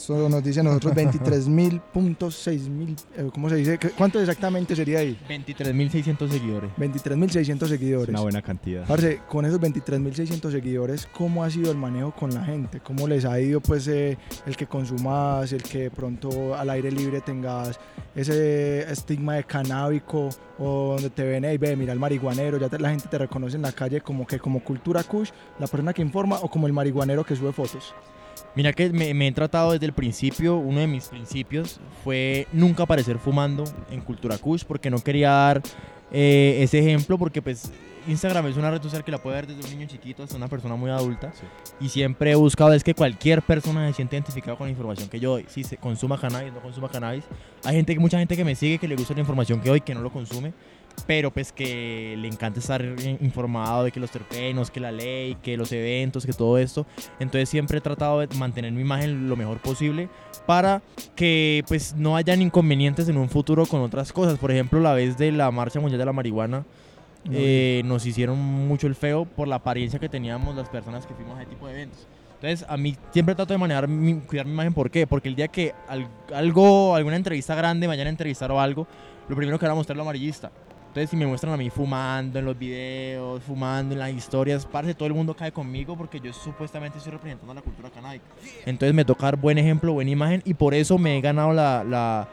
Esto 0.00 0.28
nos 0.30 0.42
dice 0.42 0.62
nosotros 0.62 0.94
23.000.6 0.94 2.68
mil, 2.68 2.96
eh, 3.16 3.28
¿cómo 3.34 3.48
se 3.50 3.56
dice? 3.56 3.78
¿Qué- 3.78 3.90
¿Cuánto 3.90 4.18
exactamente 4.18 4.74
sería 4.74 5.00
ahí? 5.00 5.18
23.600 5.28 6.30
seguidores. 6.30 6.70
23.600 6.78 7.62
Es 7.64 7.68
seguidores. 7.68 8.08
una 8.08 8.20
buena 8.22 8.40
cantidad. 8.42 8.86
Parce, 8.86 9.20
con 9.28 9.44
esos 9.44 9.60
23.600 9.60 10.50
seguidores, 10.50 11.06
¿cómo 11.12 11.44
ha 11.44 11.50
sido 11.50 11.70
el 11.70 11.76
manejo 11.76 12.12
con 12.14 12.32
la 12.32 12.42
gente? 12.44 12.80
¿Cómo 12.80 13.06
les 13.06 13.24
ha 13.26 13.38
ido 13.40 13.60
pues 13.60 13.86
eh, 13.88 14.16
el 14.46 14.56
que 14.56 14.66
consumas, 14.66 15.52
el 15.52 15.62
que 15.62 15.78
de 15.82 15.90
pronto 15.90 16.54
al 16.54 16.70
aire 16.70 16.90
libre 16.90 17.20
tengas 17.20 17.78
ese 18.14 18.90
estigma 18.90 19.34
de 19.34 19.44
canábico 19.44 20.30
o 20.58 20.94
donde 20.94 21.10
te 21.10 21.22
ven 21.24 21.44
y 21.44 21.58
ve, 21.58 21.76
mira 21.76 21.92
el 21.92 21.98
marihuanero, 21.98 22.58
ya 22.58 22.68
te- 22.68 22.78
la 22.78 22.90
gente 22.90 23.06
te 23.08 23.18
reconoce 23.18 23.56
en 23.56 23.62
la 23.62 23.72
calle 23.72 24.00
como 24.00 24.26
que 24.26 24.38
como 24.38 24.64
cultura 24.64 25.02
kush, 25.04 25.30
la 25.58 25.66
persona 25.66 25.92
que 25.92 26.02
informa 26.02 26.38
o 26.40 26.50
como 26.50 26.66
el 26.66 26.72
marihuanero 26.72 27.22
que 27.24 27.36
sube 27.36 27.52
fotos? 27.52 27.94
Mira 28.54 28.72
que 28.72 28.90
me, 28.90 29.14
me 29.14 29.28
he 29.28 29.32
tratado 29.32 29.72
desde 29.72 29.86
el 29.86 29.92
principio, 29.92 30.56
uno 30.56 30.80
de 30.80 30.86
mis 30.86 31.06
principios 31.06 31.78
fue 32.02 32.46
nunca 32.52 32.82
aparecer 32.82 33.18
fumando 33.18 33.64
en 33.90 34.00
Cultura 34.00 34.38
Kush 34.38 34.64
porque 34.64 34.90
no 34.90 34.98
quería 34.98 35.30
dar 35.30 35.62
eh, 36.10 36.58
ese 36.60 36.80
ejemplo 36.80 37.16
porque 37.16 37.40
pues 37.40 37.70
Instagram 38.08 38.46
es 38.48 38.56
una 38.56 38.70
red 38.70 38.82
social 38.82 39.04
que 39.04 39.12
la 39.12 39.18
puede 39.18 39.36
ver 39.36 39.46
desde 39.46 39.62
un 39.62 39.78
niño 39.78 39.86
chiquito 39.86 40.22
hasta 40.24 40.34
una 40.36 40.48
persona 40.48 40.74
muy 40.74 40.90
adulta 40.90 41.32
Sí. 41.32 41.44
y 41.80 41.88
siempre 41.90 42.32
he 42.32 42.34
buscado 42.34 42.72
es 42.72 42.82
que 42.82 42.94
cualquier 42.94 43.42
persona 43.42 43.86
se 43.88 43.94
siente 43.94 44.16
identificada 44.16 44.56
con 44.56 44.66
la 44.66 44.72
información 44.72 45.08
que 45.08 45.20
yo 45.20 45.32
doy, 45.32 45.44
si 45.48 45.62
se 45.62 45.76
consuma 45.76 46.18
cannabis, 46.18 46.52
no 46.52 46.60
consuma 46.60 46.88
cannabis. 46.88 47.24
Hay 47.64 47.76
gente, 47.76 47.96
mucha 48.00 48.18
gente 48.18 48.36
que 48.36 48.44
me 48.44 48.54
sigue 48.56 48.78
que 48.78 48.88
le 48.88 48.96
gusta 48.96 49.14
la 49.14 49.20
información 49.20 49.60
que 49.60 49.68
doy, 49.68 49.80
que 49.82 49.94
no 49.94 50.00
lo 50.00 50.10
consume, 50.10 50.52
pero 51.06 51.30
pues 51.30 51.52
que 51.52 52.14
le 52.18 52.28
encanta 52.28 52.60
estar 52.60 52.82
informado 53.20 53.84
de 53.84 53.92
que 53.92 54.00
los 54.00 54.10
terpenos, 54.10 54.70
que 54.70 54.80
la 54.80 54.92
ley, 54.92 55.36
que 55.42 55.56
los 55.56 55.70
eventos, 55.72 56.26
que 56.26 56.32
todo 56.32 56.58
esto. 56.58 56.86
Entonces 57.18 57.48
siempre 57.48 57.78
he 57.78 57.80
tratado 57.80 58.20
de 58.20 58.28
mantener 58.36 58.72
mi 58.72 58.80
imagen 58.82 59.28
lo 59.28 59.36
mejor 59.36 59.58
posible 59.58 60.08
para 60.46 60.82
que 61.14 61.64
pues 61.68 61.94
no 61.94 62.16
hayan 62.16 62.42
inconvenientes 62.42 63.08
en 63.08 63.16
un 63.16 63.28
futuro 63.28 63.66
con 63.66 63.80
otras 63.82 64.12
cosas. 64.12 64.38
Por 64.38 64.50
ejemplo, 64.50 64.80
la 64.80 64.92
vez 64.94 65.16
de 65.18 65.32
la 65.32 65.50
Marcha 65.50 65.80
Mundial 65.80 65.98
de 65.98 66.04
la 66.06 66.12
Marihuana, 66.12 66.64
eh, 67.30 67.82
nos 67.84 68.06
hicieron 68.06 68.38
mucho 68.38 68.86
el 68.86 68.94
feo 68.94 69.24
por 69.26 69.46
la 69.46 69.56
apariencia 69.56 69.98
que 69.98 70.08
teníamos 70.08 70.56
las 70.56 70.68
personas 70.70 71.06
que 71.06 71.14
fuimos 71.14 71.38
a 71.38 71.42
ese 71.42 71.50
tipo 71.50 71.66
de 71.66 71.74
eventos. 71.74 72.06
Entonces, 72.42 72.64
a 72.66 72.78
mí 72.78 72.96
siempre 73.12 73.34
trato 73.34 73.52
de 73.52 73.58
manejar, 73.58 73.86
mi, 73.86 74.14
cuidar 74.20 74.46
mi 74.46 74.52
imagen. 74.52 74.72
¿Por 74.72 74.90
qué? 74.90 75.06
Porque 75.06 75.28
el 75.28 75.34
día 75.36 75.48
que 75.48 75.74
al- 75.86 76.08
algo, 76.34 76.94
alguna 76.94 77.16
entrevista 77.16 77.54
grande 77.54 77.86
me 77.86 77.88
vayan 77.92 78.06
a 78.06 78.10
entrevistar 78.10 78.50
o 78.50 78.58
algo, 78.58 78.86
lo 79.28 79.36
primero 79.36 79.58
que 79.58 79.66
van 79.66 79.72
a 79.72 79.74
mostrar 79.74 79.94
es 79.94 79.98
lo 79.98 80.02
amarillista. 80.04 80.50
Entonces, 80.90 81.08
si 81.10 81.16
me 81.16 81.24
muestran 81.24 81.52
a 81.52 81.56
mí 81.56 81.70
fumando 81.70 82.40
en 82.40 82.44
los 82.44 82.58
videos, 82.58 83.40
fumando 83.44 83.94
en 83.94 84.00
las 84.00 84.10
historias, 84.10 84.66
parece 84.66 84.92
todo 84.92 85.06
el 85.06 85.14
mundo 85.14 85.34
cae 85.36 85.52
conmigo 85.52 85.96
porque 85.96 86.18
yo 86.18 86.32
supuestamente 86.32 86.98
estoy 86.98 87.12
representando 87.12 87.54
la 87.54 87.62
cultura 87.62 87.90
canábica. 87.90 88.24
Entonces, 88.66 88.92
me 88.92 89.04
toca 89.04 89.26
dar 89.26 89.36
buen 89.36 89.56
ejemplo, 89.56 89.92
buena 89.92 90.10
imagen 90.10 90.42
y 90.44 90.52
por 90.52 90.74
eso 90.74 90.98
me 90.98 91.16
he 91.16 91.20
ganado 91.20 91.52
la, 91.52 91.84
la- 91.84 92.28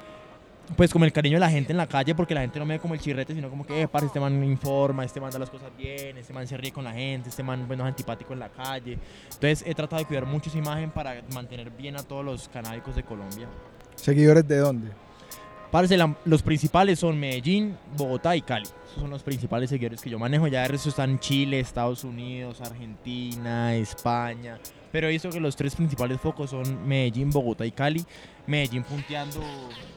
pues 0.75 0.91
como 0.91 1.05
el 1.05 1.13
cariño 1.13 1.35
de 1.35 1.39
la 1.41 1.51
gente 1.51 1.71
en 1.71 1.77
la 1.77 1.85
calle 1.87 2.15
porque 2.15 2.33
la 2.33 2.41
gente 2.41 2.57
no 2.57 2.65
me 2.65 2.73
ve 2.73 2.79
como 2.79 2.95
el 2.95 2.99
chirrete, 2.99 3.33
sino 3.35 3.47
como 3.49 3.63
que, 3.65 3.83
eh, 3.83 3.87
parce, 3.87 4.07
este 4.07 4.19
man 4.19 4.43
informa, 4.43 5.05
este 5.05 5.21
man 5.21 5.29
da 5.31 5.37
las 5.37 5.51
cosas 5.51 5.69
bien, 5.77 6.17
este 6.17 6.33
man 6.33 6.45
se 6.47 6.57
ríe 6.57 6.71
con 6.71 6.83
la 6.83 6.91
gente, 6.93 7.29
este 7.29 7.43
man 7.43 7.63
pues, 7.67 7.77
no 7.77 7.85
es 7.85 7.89
antipático 7.89 8.33
en 8.33 8.39
la 8.39 8.49
calle. 8.49 8.97
Entonces, 9.25 9.63
he 9.67 9.75
tratado 9.75 9.99
de 10.01 10.05
cuidar 10.07 10.25
mucho 10.25 10.49
esa 10.49 10.57
imagen 10.57 10.89
para 10.89 11.21
mantener 11.31 11.69
bien 11.69 11.95
a 11.95 12.01
todos 12.01 12.25
los 12.25 12.49
canábicos 12.49 12.95
de 12.95 13.03
Colombia. 13.03 13.47
¿Seguidores 13.95 14.45
de 14.47 14.57
dónde? 14.57 14.89
Parce, 15.71 15.97
la- 15.97 16.15
los 16.25 16.41
principales 16.43 16.99
son 16.99 17.19
Medellín, 17.19 17.75
Bogotá 17.97 18.35
y 18.35 18.41
Cali. 18.41 18.65
Esos 18.65 19.01
son 19.01 19.09
los 19.09 19.21
principales 19.23 19.69
seguidores 19.69 20.01
que 20.01 20.09
yo 20.09 20.17
manejo. 20.17 20.47
Ya 20.47 20.61
de 20.61 20.69
resto 20.69 20.89
están 20.89 21.19
Chile, 21.19 21.59
Estados 21.59 22.03
Unidos, 22.05 22.61
Argentina, 22.61 23.75
España. 23.75 24.59
Pero 24.91 25.07
he 25.07 25.11
visto 25.11 25.29
que 25.29 25.41
los 25.41 25.55
tres 25.57 25.75
principales 25.75 26.19
focos 26.21 26.51
son 26.51 26.87
Medellín, 26.87 27.29
Bogotá 27.31 27.65
y 27.65 27.71
Cali. 27.71 28.03
Medellín 28.47 28.83
punteando 28.83 29.41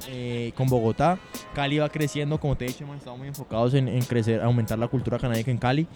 eh, 0.09 0.53
con 0.57 0.69
Bogotá. 0.69 1.19
Cali 1.55 1.79
va 1.79 1.89
creciendo, 1.89 2.39
como 2.41 2.57
te 2.57 2.65
he 2.65 2.69
dicho, 2.69 2.83
hemos 2.83 2.97
estado 2.99 3.17
muy 3.17 3.29
enfocados 3.29 3.73
en, 3.75 4.01
crecer, 4.03 4.41
aumentar 4.43 4.77
la 4.79 4.89
cultura 4.89 5.19
canábica 5.19 5.53
en 5.53 5.59
Cali. 5.59 5.87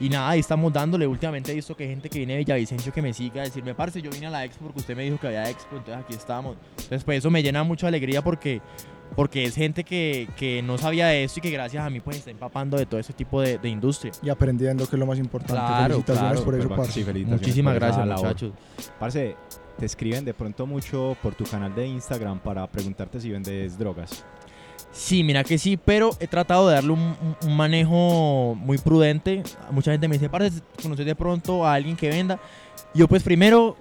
Y 0.00 0.08
nada, 0.08 0.30
ahí 0.30 0.40
estamos 0.40 0.72
dándole. 0.72 1.06
Últimamente 1.06 1.52
he 1.52 1.54
visto 1.54 1.76
que 1.76 1.84
hay 1.84 1.90
gente 1.90 2.10
que 2.10 2.18
viene 2.18 2.32
de 2.32 2.40
Villavicencio 2.40 2.92
que 2.92 3.00
me 3.00 3.14
siga 3.14 3.42
a 3.42 3.44
decirme, 3.44 3.76
parce, 3.76 4.02
yo 4.02 4.10
vine 4.10 4.26
a 4.26 4.30
la 4.30 4.44
expo 4.44 4.64
porque 4.64 4.80
usted 4.80 4.96
me 4.96 5.04
dijo 5.04 5.18
que 5.20 5.28
había 5.28 5.48
expo, 5.48 5.76
entonces 5.76 6.04
aquí 6.04 6.14
estamos. 6.14 6.56
Entonces, 6.72 7.04
pues 7.04 7.18
eso 7.18 7.30
me 7.30 7.44
llena 7.44 7.62
mucho 7.62 7.86
de 7.86 7.88
alegría 7.90 8.20
porque 8.20 8.60
porque 9.16 9.44
es 9.44 9.54
gente 9.54 9.84
que, 9.84 10.28
que 10.36 10.62
no 10.62 10.76
sabía 10.78 11.06
de 11.06 11.24
esto 11.24 11.38
y 11.38 11.42
que 11.42 11.50
gracias 11.50 11.84
a 11.86 11.90
mí 11.90 12.00
pues 12.00 12.16
está 12.16 12.30
empapando 12.30 12.76
de 12.76 12.86
todo 12.86 12.98
ese 13.00 13.12
tipo 13.12 13.40
de, 13.40 13.58
de 13.58 13.68
industria. 13.68 14.12
Y 14.22 14.28
aprendiendo, 14.30 14.86
que 14.88 14.96
es 14.96 15.00
lo 15.00 15.06
más 15.06 15.18
importante. 15.18 15.54
Claro, 15.54 15.94
Felicitaciones 15.94 16.30
claro. 16.32 16.44
por 16.44 16.54
eso, 16.58 16.68
parce. 16.68 16.92
sí, 16.92 17.04
felicitaciones 17.04 17.40
Muchísimas 17.40 17.74
por 17.74 17.80
gracias 17.80 18.06
muchachos. 18.06 18.52
Parce, 18.98 19.36
te 19.78 19.86
escriben 19.86 20.24
de 20.24 20.34
pronto 20.34 20.66
mucho 20.66 21.16
por 21.22 21.34
tu 21.34 21.44
canal 21.44 21.74
de 21.74 21.86
Instagram 21.86 22.38
para 22.40 22.66
preguntarte 22.66 23.20
si 23.20 23.30
vendes 23.30 23.78
drogas. 23.78 24.24
Sí, 24.90 25.24
mira 25.24 25.42
que 25.42 25.58
sí, 25.58 25.76
pero 25.76 26.10
he 26.20 26.28
tratado 26.28 26.68
de 26.68 26.74
darle 26.76 26.92
un, 26.92 27.00
un- 27.00 27.36
un 27.48 27.56
manejo 27.56 28.54
muy 28.56 28.78
prudente. 28.78 29.42
Mucha 29.72 29.90
gente 29.90 30.06
me 30.06 30.14
dice, 30.14 30.28
parce, 30.28 30.60
¿conoces 30.82 31.04
de 31.04 31.16
pronto 31.16 31.66
a 31.66 31.74
alguien 31.74 31.96
que 31.96 32.08
venda? 32.08 32.38
Yo 32.94 33.08
pues 33.08 33.22
primero, 33.24 33.76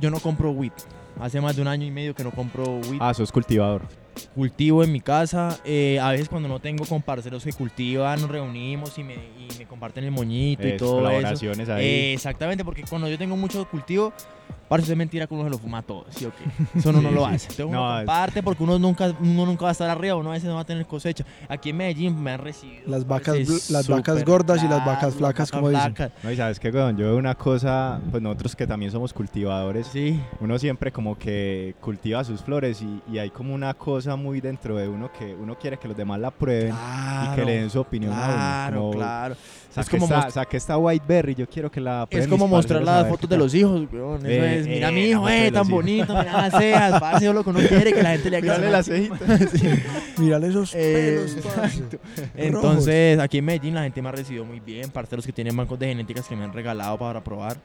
yo 0.00 0.10
no 0.10 0.18
compro 0.20 0.50
weed. 0.52 0.72
Hace 1.20 1.38
más 1.42 1.54
de 1.56 1.60
un 1.62 1.68
año 1.68 1.86
y 1.86 1.90
medio 1.90 2.14
que 2.14 2.24
no 2.24 2.30
compro 2.30 2.64
weed. 2.78 2.98
Ah, 3.00 3.12
sos 3.12 3.30
cultivador. 3.30 3.82
Cultivo 4.34 4.82
en 4.82 4.92
mi 4.92 5.00
casa. 5.00 5.58
eh, 5.64 5.98
a 6.00 6.10
veces 6.10 6.28
cuando 6.28 6.48
no 6.48 6.60
tengo 6.60 6.84
con 6.86 7.02
parceros 7.02 7.44
que 7.44 7.52
cultivan, 7.52 8.20
nos 8.20 8.30
reunimos 8.30 8.96
y 8.98 9.04
me, 9.04 9.14
y 9.14 9.48
me 9.58 9.66
comparten 9.66 10.04
el 10.04 10.10
moñito 10.10 10.66
y 10.66 10.76
todo 10.76 11.08
eso. 11.10 11.52
ahí. 11.68 11.84
Eh, 11.84 12.12
exactamente, 12.14 12.64
porque 12.64 12.82
cuando 12.88 13.08
yo 13.08 13.18
tengo 13.18 13.36
mucho 13.36 13.68
cultivo, 13.68 14.12
Parce, 14.72 14.84
eso 14.84 14.92
es 14.92 14.98
mentira 14.98 15.26
que 15.26 15.34
uno 15.34 15.44
se 15.44 15.50
lo 15.50 15.58
fuma 15.58 15.82
todo, 15.82 16.04
¿sí 16.10 16.24
o 16.24 16.30
qué? 16.30 16.78
Eso 16.78 16.90
uno 16.90 17.02
no 17.02 17.08
Sí, 17.10 17.14
lo 17.14 17.26
hace. 17.26 17.34
Entonces 17.50 17.66
uno 17.66 17.78
No, 17.80 17.94
es- 18.00 18.06
comparte 18.06 18.42
porque 18.42 18.62
uno 18.62 18.78
nunca, 18.78 19.12
uno 19.20 19.46
nunca 19.46 19.62
va 19.64 19.68
a 19.68 19.72
estar 19.72 19.90
arriba, 19.90 20.16
uno 20.16 20.30
a 20.30 20.32
veces 20.32 20.48
no 20.48 20.54
va 20.56 20.62
a 20.62 20.64
tener 20.64 20.86
cosecha. 20.86 21.24
Aquí 21.48 21.70
en 21.70 21.76
Medellín 21.76 22.22
me 22.22 22.32
han 22.32 22.40
recibido. 22.40 22.82
Las 22.86 23.06
vacas 23.06 23.70
las 23.70 23.88
vacas 23.88 24.24
gordas 24.24 24.62
y 24.62 24.68
las 24.68 24.78
vacas 24.84 24.98
claro, 25.14 25.16
flacas, 25.18 25.50
como 25.50 25.68
dicen. 25.70 25.94
No, 26.22 26.30
y 26.30 26.36
sabes 26.36 26.58
qué, 26.58 26.70
weón, 26.70 26.96
yo 26.96 27.06
veo 27.06 27.16
una 27.16 27.34
cosa, 27.34 28.00
pues 28.10 28.22
nosotros 28.22 28.56
que 28.56 28.66
también 28.66 28.90
somos 28.90 29.12
cultivadores, 29.12 29.86
Sí. 29.88 30.20
uno 30.40 30.58
siempre 30.58 30.90
como 30.92 31.16
que 31.18 31.74
cultiva 31.80 32.24
sus 32.24 32.40
flores 32.40 32.82
y, 32.82 33.00
y 33.12 33.18
hay 33.18 33.30
como 33.30 33.54
una 33.54 33.74
cosa 33.74 34.16
muy 34.16 34.40
dentro 34.40 34.76
de 34.76 34.88
uno 34.88 35.10
que 35.12 35.34
uno 35.34 35.56
quiere 35.58 35.78
que 35.78 35.88
los 35.88 35.96
demás 35.96 36.18
la 36.20 36.30
prueben 36.30 36.74
y 36.74 37.34
que 37.36 37.44
le 37.44 37.52
den 37.60 37.70
su 37.70 37.80
opinión 37.80 38.12
a 38.12 38.16
Claro, 38.24 38.72
uno. 38.72 38.80
Como, 38.90 38.92
claro. 38.98 39.34
Saqué, 39.70 39.80
Es 39.80 39.88
como 39.90 40.04
esta, 40.04 40.16
most- 40.26 40.34
saqué 40.34 40.56
esta 40.58 40.76
Whiteberry, 40.76 41.34
yo 41.34 41.48
quiero 41.48 41.70
que 41.70 41.80
la 41.80 42.06
Es 42.10 42.28
como 42.28 42.46
mostrar 42.46 42.82
a 42.82 42.84
las 42.84 43.08
fotos 43.08 43.28
de 43.30 43.38
los 43.38 43.54
hijos, 43.54 43.86
weón. 43.90 44.18
Eso 44.18 44.26
Eh, 44.28 44.58
es, 44.58 44.61
mira 44.66 44.88
eh, 44.88 44.92
mi 44.92 45.00
hijo, 45.04 45.28
eh, 45.28 45.32
de 45.44 45.52
tan 45.52 45.60
los 45.60 45.68
bonito, 45.70 46.14
mira 46.16 46.32
las 46.48 46.52
cejas, 46.60 47.00
parce, 47.00 47.26
es 47.28 47.34
lo 47.34 47.44
que 47.44 47.50
uno 47.50 47.60
quiere, 47.60 47.92
que 47.92 48.02
la 48.02 48.10
gente 48.10 48.30
le 48.30 48.36
haga 48.38 48.56
Mírale 48.58 48.70
las 48.70 48.86
cejitas. 48.86 49.20
Mírale 50.18 50.48
esos 50.48 50.74
Eh, 50.74 51.24
pelos, 51.26 51.46
parce. 51.56 51.82
Entonces, 52.36 53.18
aquí 53.18 53.38
en 53.38 53.44
Medellín 53.44 53.74
la 53.74 53.82
gente 53.82 54.00
me 54.02 54.08
ha 54.08 54.12
recibido 54.12 54.44
muy 54.44 54.60
bien, 54.60 54.90
parceros 54.90 55.24
que 55.26 55.32
tienen 55.32 55.56
bancos 55.56 55.78
de 55.78 55.86
genéticas 55.88 56.26
que 56.28 56.36
me 56.36 56.44
han 56.44 56.52
regalado 56.52 56.98
para 56.98 57.22
probar. 57.22 57.56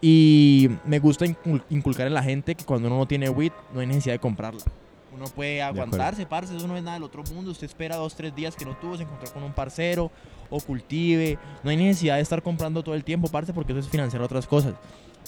Y 0.00 0.68
me 0.84 0.98
gusta 1.00 1.24
incul- 1.26 1.62
inculcar 1.70 2.06
en 2.06 2.14
la 2.14 2.22
gente 2.22 2.54
que 2.54 2.64
cuando 2.64 2.88
uno 2.88 2.98
no 2.98 3.06
tiene 3.06 3.28
WIT, 3.30 3.52
no 3.74 3.80
hay 3.80 3.86
necesidad 3.86 4.14
de 4.14 4.18
comprarla. 4.20 4.60
Uno 5.14 5.24
puede 5.26 5.60
aguantarse, 5.62 6.26
parce, 6.26 6.54
eso 6.56 6.68
no 6.68 6.76
es 6.76 6.82
nada 6.82 6.94
del 6.94 7.02
otro 7.02 7.24
mundo. 7.34 7.50
Usted 7.50 7.66
espera 7.66 7.96
dos, 7.96 8.14
tres 8.14 8.32
días 8.34 8.54
que 8.54 8.64
no 8.64 8.76
tuvo, 8.76 8.96
se 8.96 9.02
encontró 9.02 9.32
con 9.32 9.42
un 9.42 9.52
parcero 9.52 10.12
o 10.50 10.60
cultive. 10.60 11.36
No 11.64 11.70
hay 11.70 11.76
necesidad 11.76 12.16
de 12.16 12.22
estar 12.22 12.40
comprando 12.42 12.84
todo 12.84 12.94
el 12.94 13.02
tiempo, 13.02 13.26
parce, 13.28 13.52
porque 13.52 13.72
eso 13.72 13.80
es 13.80 13.88
financiar 13.88 14.22
otras 14.22 14.46
cosas. 14.46 14.74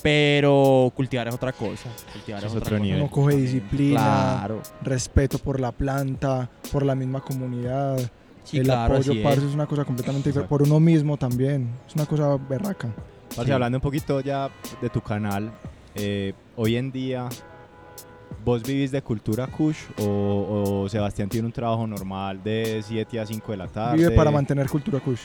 Pero 0.03 0.93
cultivar 0.97 1.29
es 1.29 1.35
otra 1.35 1.53
cosa. 1.53 1.89
Cultivar 2.13 2.41
es 2.41 2.47
es 2.47 2.51
otra 2.53 2.61
otro 2.63 2.71
cosa. 2.77 2.83
nivel. 2.83 3.01
Uno 3.03 3.11
coge 3.11 3.37
disciplina, 3.37 4.01
Claro. 4.39 4.63
respeto 4.83 5.39
por 5.39 5.61
la 5.61 5.73
planta, 5.73 6.49
por 6.73 6.85
la 6.85 6.95
misma 6.95 7.21
comunidad. 7.21 7.99
Sí, 8.45 8.57
el 8.59 8.65
claro, 8.65 8.95
apoyo, 8.95 9.13
es. 9.13 9.19
parce, 9.23 9.47
es 9.47 9.55
una 9.55 9.67
cosa 9.67 9.85
completamente 9.85 10.31
diferente. 10.31 10.49
Por 10.49 10.63
uno 10.63 10.81
mismo 10.81 11.17
también. 11.17 11.69
Es 11.87 11.95
una 11.95 12.07
cosa 12.07 12.37
berraca. 12.49 12.89
Parce, 13.29 13.45
Sí. 13.45 13.53
hablando 13.53 13.77
un 13.79 13.83
poquito 13.83 14.21
ya 14.21 14.49
de 14.81 14.89
tu 14.89 15.01
canal, 15.03 15.53
eh, 15.95 16.33
hoy 16.57 16.77
en 16.77 16.91
día, 16.91 17.29
¿vos 18.45 18.63
vivís 18.63 18.91
de 18.91 19.03
cultura 19.03 19.47
Kush 19.47 19.77
o, 20.01 20.83
o 20.85 20.89
Sebastián 20.89 21.29
tiene 21.29 21.47
un 21.47 21.53
trabajo 21.53 21.87
normal 21.87 22.43
de 22.43 22.83
7 22.85 23.21
a 23.21 23.27
5 23.27 23.53
de 23.53 23.59
la 23.59 23.69
tarde? 23.69 23.99
Vive 23.99 24.11
para 24.13 24.31
mantener 24.31 24.69
cultura 24.69 24.99
kush. 24.99 25.21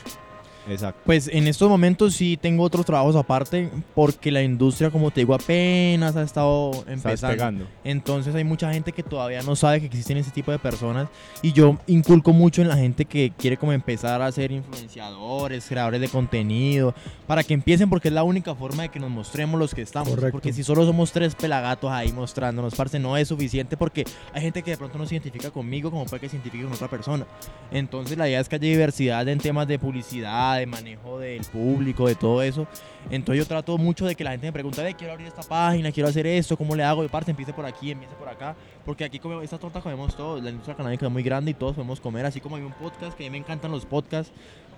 Exacto. 0.68 1.02
Pues 1.06 1.28
en 1.28 1.48
estos 1.48 1.70
momentos 1.70 2.16
sí 2.16 2.38
tengo 2.38 2.64
otros 2.64 2.86
trabajos 2.86 3.16
aparte 3.16 3.70
porque 3.94 4.32
la 4.32 4.42
industria, 4.42 4.90
como 4.90 5.12
te 5.12 5.22
digo, 5.22 5.34
apenas 5.34 6.16
ha 6.16 6.24
estado 6.24 6.72
empezando. 6.88 7.68
Entonces 7.84 8.34
hay 8.36 8.44
mucha 8.44 8.72
gente 8.74 8.92
que 8.92 9.04
todavía 9.04 9.42
no 9.44 9.56
sabe 9.56 9.80
que 9.80 9.86
existen 9.86 10.18
ese 10.18 10.32
tipo 10.32 10.52
de 10.52 10.60
personas 10.60 11.08
y 11.42 11.54
yo 11.54 11.78
inculco 11.88 12.34
mucho 12.34 12.62
en 12.62 12.68
la 12.68 12.78
gente 12.78 13.06
que 13.06 13.32
quiere 13.38 13.58
como 13.58 13.74
empezar 13.74 14.22
a 14.22 14.32
ser 14.32 14.52
influenciadores, 14.52 15.66
creadores 15.68 16.02
de 16.02 16.10
contenido, 16.10 16.94
para 17.28 17.44
que 17.44 17.54
empiecen 17.54 17.90
porque 17.90 18.08
es 18.08 18.14
la 18.14 18.24
única 18.24 18.56
forma 18.56 18.84
de 18.84 18.90
que 18.90 19.00
nos 19.00 19.10
mostremos 19.10 19.60
los 19.60 19.74
que 19.74 19.82
estamos. 19.82 20.10
Correcto. 20.10 20.32
Porque 20.32 20.54
si 20.54 20.64
solo 20.64 20.86
somos 20.86 21.12
tres 21.12 21.36
pelagatos 21.36 21.92
ahí 21.92 22.12
mostrándonos, 22.12 22.76
parce, 22.76 23.00
no 23.00 23.18
es 23.18 23.28
suficiente 23.28 23.78
porque 23.78 24.06
hay 24.34 24.42
gente 24.42 24.64
que 24.64 24.72
de 24.72 24.78
pronto 24.78 24.98
no 24.98 25.06
se 25.06 25.16
identifica 25.16 25.52
conmigo 25.52 25.92
como 25.92 26.06
puede 26.06 26.22
que 26.22 26.30
se 26.30 26.38
identifique 26.38 26.64
con 26.64 26.74
otra 26.74 26.90
persona. 26.90 27.26
Entonces 27.72 28.18
la 28.18 28.28
idea 28.28 28.40
es 28.40 28.50
que 28.50 28.56
haya 28.56 28.68
diversidad 28.68 29.28
en 29.28 29.40
temas 29.40 29.68
de 29.68 29.80
publicidad, 29.80 30.55
de 30.58 30.66
manejo 30.66 31.20
del 31.20 31.42
público, 31.46 32.08
de 32.08 32.16
todo 32.16 32.42
eso. 32.42 32.68
Entonces 33.10 33.44
yo 33.44 33.48
trato 33.48 33.78
mucho 33.78 34.06
de 34.06 34.16
que 34.16 34.24
la 34.24 34.32
gente 34.32 34.48
me 34.48 34.54
pregunte, 34.54 34.82
"Ve, 34.84 34.94
quiero 34.94 35.14
abrir 35.14 35.28
esta 35.28 35.44
página, 35.44 35.92
quiero 35.92 36.10
hacer 36.10 36.26
esto, 36.28 36.58
¿cómo 36.58 36.76
le 36.76 36.84
hago? 36.84 37.04
Y 37.04 37.08
parte, 37.08 37.32
empiece 37.32 37.54
por 37.54 37.66
aquí, 37.66 37.92
empiece 37.92 38.16
por 38.16 38.28
acá. 38.28 38.56
Porque 38.84 39.04
aquí 39.06 39.20
come, 39.20 39.44
esta 39.44 39.58
torta 39.58 39.82
comemos 39.82 40.16
todos, 40.16 40.44
la 40.44 40.50
industria 40.50 40.76
canábica 40.76 41.06
es 41.06 41.12
muy 41.12 41.24
grande 41.24 41.52
y 41.52 41.54
todos 41.54 41.76
podemos 41.76 42.00
comer, 42.00 42.26
así 42.26 42.40
como 42.40 42.56
hay 42.56 42.64
un 42.64 42.74
podcast, 42.74 43.16
que 43.18 43.26
a 43.26 43.28
mí 43.28 43.32
me 43.32 43.38
encantan 43.38 43.72
los 43.72 43.86
podcasts. 43.86 44.32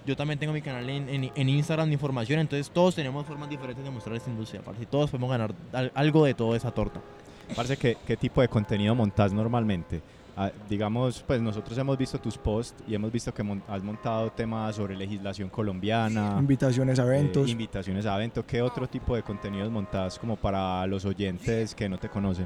Yo 0.06 0.16
también 0.16 0.40
tengo 0.40 0.54
mi 0.54 0.62
canal 0.62 0.90
en, 0.90 1.10
en- 1.36 1.50
Instagram 1.50 1.88
de 1.90 1.94
información, 1.94 2.40
entonces 2.40 2.70
todos 2.72 2.96
tenemos 2.96 3.26
formas 3.26 3.50
diferentes 3.50 3.84
de 3.84 3.92
mostrar 3.92 4.16
esta 4.16 4.30
industria, 4.30 4.62
parce, 4.62 4.84
y 4.84 4.86
todos 4.86 5.10
podemos 5.12 5.30
ganar 5.30 5.54
al- 5.74 5.92
algo 5.96 6.24
de 6.24 6.34
toda 6.34 6.56
esa 6.56 6.72
torta. 6.72 7.02
Parece 7.56 7.76
que 7.78 7.98
qué 8.06 8.16
tipo 8.16 8.40
de 8.42 8.48
contenido 8.48 8.96
montas 8.96 9.34
normalmente. 9.34 10.02
Ah, 10.40 10.52
digamos, 10.70 11.24
pues 11.26 11.42
nosotros 11.42 11.76
hemos 11.80 11.98
visto 11.98 12.20
tus 12.20 12.38
posts 12.38 12.84
y 12.88 12.94
hemos 12.94 13.12
visto 13.12 13.34
que 13.34 13.42
mon- 13.42 13.64
has 13.68 13.82
montado 13.82 14.30
temas 14.32 14.76
sobre 14.76 14.96
legislación 14.96 15.50
colombiana, 15.50 16.36
Invitaciones 16.38 17.00
a 17.00 17.04
eh, 17.04 17.08
eventos. 17.08 17.50
invitaciones 17.50 18.06
a 18.06 18.16
eventos. 18.16 18.46
¿Qué 18.46 18.62
otro 18.62 18.88
tipo 18.88 19.16
de 19.16 19.24
contenidos 19.24 19.72
montas 19.72 20.20
como 20.20 20.36
para 20.36 20.86
los 20.86 21.06
oyentes 21.06 21.74
que 21.74 21.90
no 21.90 21.98
te 21.98 22.08
conocen? 22.10 22.46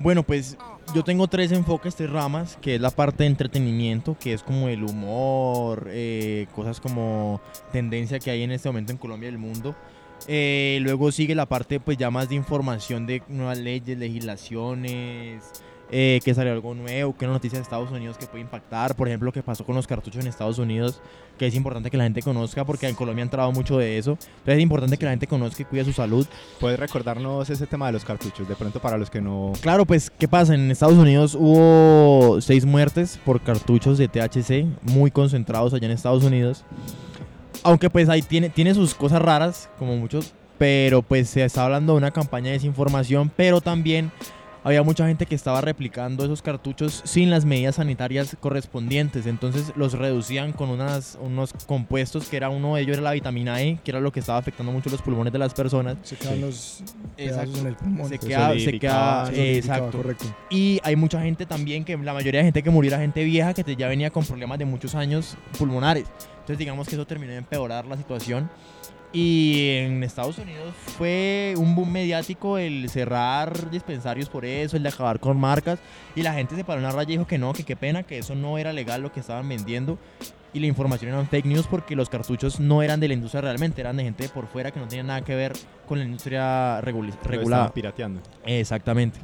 Bueno, 0.00 0.24
pues 0.24 0.56
yo 0.94 1.04
tengo 1.04 1.28
tres 1.28 1.52
enfoques, 1.52 1.94
tres 1.94 2.10
ramas, 2.10 2.58
que 2.60 2.74
es 2.74 2.80
la 2.80 2.90
parte 2.90 3.22
de 3.22 3.28
entretenimiento, 3.28 4.16
que 4.18 4.32
es 4.32 4.42
como 4.42 4.68
el 4.68 4.82
humor, 4.82 5.86
eh, 5.88 6.48
cosas 6.54 6.80
como 6.80 7.40
tendencia 7.70 8.18
que 8.18 8.30
hay 8.32 8.42
en 8.42 8.50
este 8.50 8.68
momento 8.68 8.90
en 8.90 8.98
Colombia 8.98 9.28
y 9.28 9.32
el 9.32 9.38
mundo. 9.38 9.76
Eh, 10.26 10.78
luego 10.82 11.12
sigue 11.12 11.34
la 11.34 11.46
parte 11.46 11.78
pues 11.80 11.96
ya 11.96 12.10
más 12.10 12.28
de 12.28 12.34
información 12.34 13.06
de 13.06 13.22
nuevas 13.28 13.58
leyes, 13.58 13.96
legislaciones, 13.98 15.42
eh, 15.92 16.20
que 16.24 16.34
salió 16.34 16.52
algo 16.52 16.74
nuevo, 16.74 17.16
que 17.16 17.24
una 17.24 17.34
noticia 17.34 17.58
de 17.58 17.62
Estados 17.62 17.90
Unidos 17.90 18.16
que 18.16 18.26
puede 18.26 18.42
impactar, 18.42 18.94
por 18.94 19.08
ejemplo, 19.08 19.26
lo 19.26 19.32
que 19.32 19.42
pasó 19.42 19.64
con 19.64 19.74
los 19.74 19.86
cartuchos 19.86 20.22
en 20.22 20.28
Estados 20.28 20.58
Unidos, 20.58 21.00
que 21.36 21.46
es 21.46 21.54
importante 21.54 21.90
que 21.90 21.96
la 21.96 22.04
gente 22.04 22.22
conozca 22.22 22.64
porque 22.64 22.88
en 22.88 22.94
Colombia 22.94 23.22
ha 23.22 23.26
entrado 23.26 23.50
mucho 23.50 23.78
de 23.78 23.98
eso. 23.98 24.12
Entonces 24.12 24.56
es 24.56 24.60
importante 24.60 24.96
que 24.96 25.04
la 25.04 25.10
gente 25.10 25.26
conozca 25.26 25.62
y 25.62 25.64
cuide 25.64 25.84
su 25.84 25.92
salud. 25.92 26.26
¿Puedes 26.60 26.78
recordarnos 26.78 27.50
ese 27.50 27.66
tema 27.66 27.86
de 27.86 27.92
los 27.92 28.04
cartuchos? 28.04 28.48
De 28.48 28.54
pronto 28.54 28.80
para 28.80 28.98
los 28.98 29.10
que 29.10 29.20
no... 29.20 29.52
Claro, 29.60 29.84
pues, 29.84 30.10
¿qué 30.10 30.28
pasa? 30.28 30.54
En 30.54 30.70
Estados 30.70 30.96
Unidos 30.96 31.34
hubo 31.34 32.40
seis 32.40 32.64
muertes 32.64 33.18
por 33.24 33.40
cartuchos 33.40 33.98
de 33.98 34.06
THC, 34.06 34.66
muy 34.82 35.10
concentrados 35.10 35.74
allá 35.74 35.86
en 35.86 35.92
Estados 35.92 36.22
Unidos. 36.22 36.64
Aunque 37.62 37.90
pues 37.90 38.08
ahí 38.08 38.22
tiene, 38.22 38.48
tiene 38.48 38.74
sus 38.74 38.94
cosas 38.94 39.20
raras, 39.20 39.68
como 39.78 39.96
muchos, 39.96 40.32
pero 40.56 41.02
pues 41.02 41.30
se 41.30 41.44
está 41.44 41.64
hablando 41.64 41.94
de 41.94 41.98
una 41.98 42.10
campaña 42.10 42.46
de 42.46 42.52
desinformación, 42.52 43.30
pero 43.34 43.60
también 43.60 44.12
había 44.64 44.82
mucha 44.82 45.06
gente 45.06 45.26
que 45.26 45.34
estaba 45.34 45.60
replicando 45.60 46.24
esos 46.24 46.42
cartuchos 46.42 47.02
sin 47.04 47.30
las 47.30 47.44
medidas 47.44 47.76
sanitarias 47.76 48.36
correspondientes, 48.40 49.26
entonces 49.26 49.72
los 49.76 49.94
reducían 49.94 50.52
con 50.52 50.68
unas, 50.70 51.18
unos 51.20 51.52
compuestos 51.66 52.28
que 52.28 52.36
era 52.36 52.48
uno 52.50 52.74
de 52.76 52.82
ellos 52.82 52.94
era 52.94 53.02
la 53.02 53.12
vitamina 53.12 53.62
E, 53.62 53.78
que 53.84 53.90
era 53.90 54.00
lo 54.00 54.12
que 54.12 54.20
estaba 54.20 54.38
afectando 54.38 54.72
mucho 54.72 54.90
los 54.90 55.02
pulmones 55.02 55.32
de 55.32 55.38
las 55.38 55.54
personas. 55.54 55.96
Se 56.02 56.16
quedan 56.16 56.34
Sí. 56.34 56.40
los 56.40 56.82
Exacto. 57.16 57.58
en 57.58 57.66
el 57.66 57.76
pulmón. 57.76 58.08
Se 58.08 58.18
queda, 58.18 59.26
se 59.26 59.56
exacto. 59.58 59.98
Correcto. 59.98 60.24
Y 60.50 60.80
hay 60.82 60.96
mucha 60.96 61.20
gente 61.22 61.46
también, 61.46 61.84
que 61.84 61.96
la 61.96 62.12
mayoría 62.12 62.40
de 62.40 62.44
gente 62.46 62.62
que 62.62 62.70
murió 62.70 62.90
era 62.90 62.98
gente 63.00 63.24
vieja 63.24 63.54
que 63.54 63.76
ya 63.76 63.88
venía 63.88 64.10
con 64.10 64.24
problemas 64.24 64.58
de 64.58 64.64
muchos 64.64 64.94
años 64.94 65.36
pulmonares. 65.58 66.04
Entonces 66.40 66.58
digamos 66.58 66.88
que 66.88 66.94
eso 66.96 67.06
terminó 67.06 67.32
de 67.32 67.38
empeorar 67.38 67.86
la 67.86 67.96
situación. 67.96 68.50
Y 69.12 69.70
en 69.78 70.04
Estados 70.04 70.38
Unidos 70.38 70.72
fue 70.96 71.54
un 71.56 71.74
boom 71.74 71.90
mediático 71.90 72.58
el 72.58 72.88
cerrar 72.88 73.70
dispensarios 73.70 74.28
por 74.28 74.44
eso, 74.44 74.76
el 74.76 74.84
de 74.84 74.88
acabar 74.88 75.18
con 75.18 75.38
marcas. 75.38 75.80
Y 76.14 76.22
la 76.22 76.32
gente 76.32 76.54
se 76.54 76.62
paró 76.62 76.78
en 76.78 76.84
la 76.84 76.92
raya 76.92 77.08
y 77.08 77.12
dijo 77.12 77.26
que 77.26 77.38
no, 77.38 77.52
que 77.52 77.64
qué 77.64 77.74
pena, 77.76 78.04
que 78.04 78.18
eso 78.18 78.34
no 78.34 78.58
era 78.58 78.72
legal 78.72 79.02
lo 79.02 79.12
que 79.12 79.20
estaban 79.20 79.48
vendiendo. 79.48 79.98
Y 80.52 80.60
la 80.60 80.66
información 80.66 81.12
eran 81.12 81.28
fake 81.28 81.46
news 81.46 81.66
porque 81.66 81.94
los 81.94 82.08
cartuchos 82.08 82.58
no 82.58 82.82
eran 82.82 82.98
de 82.98 83.08
la 83.08 83.14
industria 83.14 83.40
realmente, 83.40 83.80
eran 83.80 83.96
de 83.96 84.04
gente 84.04 84.24
de 84.24 84.28
por 84.28 84.46
fuera 84.48 84.72
que 84.72 84.80
no 84.80 84.88
tenía 84.88 85.04
nada 85.04 85.22
que 85.22 85.34
ver 85.34 85.52
con 85.86 85.98
la 85.98 86.04
industria 86.04 86.80
lo 86.80 87.08
estaban 87.20 87.32
regulada. 87.32 87.72
pirateando. 87.72 88.20
Exactamente. 88.44 89.20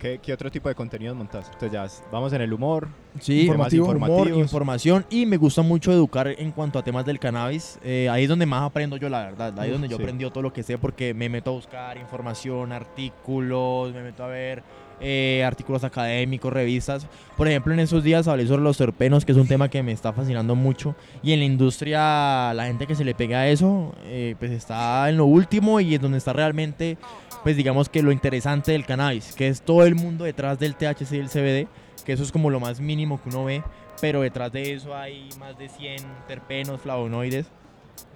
¿Qué, 0.00 0.18
qué 0.18 0.32
otro 0.32 0.50
tipo 0.50 0.68
de 0.70 0.74
contenidos 0.74 1.14
montas? 1.14 1.44
Entonces 1.52 1.72
ya 1.72 1.86
vamos 2.10 2.32
en 2.32 2.40
el 2.40 2.52
humor. 2.54 2.88
Sí, 3.20 3.42
Informativo, 3.42 3.90
humor, 3.90 4.28
información 4.28 5.04
y 5.10 5.26
me 5.26 5.36
gusta 5.36 5.60
mucho 5.60 5.92
educar 5.92 6.26
en 6.26 6.52
cuanto 6.52 6.78
a 6.78 6.82
temas 6.82 7.04
del 7.04 7.18
cannabis. 7.18 7.78
Eh, 7.84 8.08
ahí 8.08 8.22
es 8.22 8.28
donde 8.28 8.46
más 8.46 8.62
aprendo 8.62 8.96
yo, 8.96 9.10
la 9.10 9.24
verdad. 9.24 9.58
Ahí 9.60 9.68
es 9.68 9.72
donde 9.74 9.88
yo 9.88 9.98
sí. 9.98 10.02
aprendí 10.02 10.24
todo 10.30 10.42
lo 10.42 10.54
que 10.54 10.62
sé 10.62 10.78
porque 10.78 11.12
me 11.12 11.28
meto 11.28 11.50
a 11.50 11.52
buscar 11.52 11.98
información, 11.98 12.72
artículos, 12.72 13.92
me 13.92 14.02
meto 14.02 14.24
a 14.24 14.28
ver 14.28 14.62
eh, 15.00 15.42
artículos 15.46 15.84
académicos, 15.84 16.52
revistas. 16.52 17.06
Por 17.36 17.48
ejemplo, 17.48 17.72
en 17.72 17.80
esos 17.80 18.04
días 18.04 18.28
hablé 18.28 18.46
sobre 18.46 18.62
los 18.62 18.76
terpenos, 18.76 19.24
que 19.24 19.32
es 19.32 19.38
un 19.38 19.48
tema 19.48 19.68
que 19.68 19.82
me 19.82 19.92
está 19.92 20.12
fascinando 20.12 20.54
mucho. 20.54 20.94
Y 21.22 21.32
en 21.32 21.40
la 21.40 21.44
industria, 21.46 22.52
la 22.54 22.66
gente 22.66 22.86
que 22.86 22.94
se 22.94 23.04
le 23.04 23.14
pega 23.14 23.40
a 23.40 23.48
eso, 23.48 23.94
eh, 24.04 24.36
pues 24.38 24.50
está 24.50 25.08
en 25.08 25.16
lo 25.16 25.26
último 25.26 25.80
y 25.80 25.94
es 25.94 26.00
donde 26.00 26.18
está 26.18 26.32
realmente, 26.32 26.98
pues 27.42 27.56
digamos 27.56 27.88
que 27.88 28.02
lo 28.02 28.12
interesante 28.12 28.72
del 28.72 28.86
cannabis, 28.86 29.34
que 29.34 29.48
es 29.48 29.62
todo 29.62 29.84
el 29.84 29.94
mundo 29.94 30.24
detrás 30.24 30.58
del 30.58 30.74
THC 30.74 31.12
y 31.12 31.18
el 31.18 31.28
CBD 31.28 31.68
que 32.02 32.12
eso 32.12 32.22
es 32.22 32.32
como 32.32 32.50
lo 32.50 32.60
más 32.60 32.80
mínimo 32.80 33.22
que 33.22 33.28
uno 33.28 33.44
ve, 33.44 33.62
pero 34.00 34.22
detrás 34.22 34.52
de 34.52 34.72
eso 34.72 34.94
hay 34.94 35.28
más 35.38 35.56
de 35.58 35.68
100 35.68 35.96
terpenos, 36.26 36.80
flavonoides, 36.80 37.46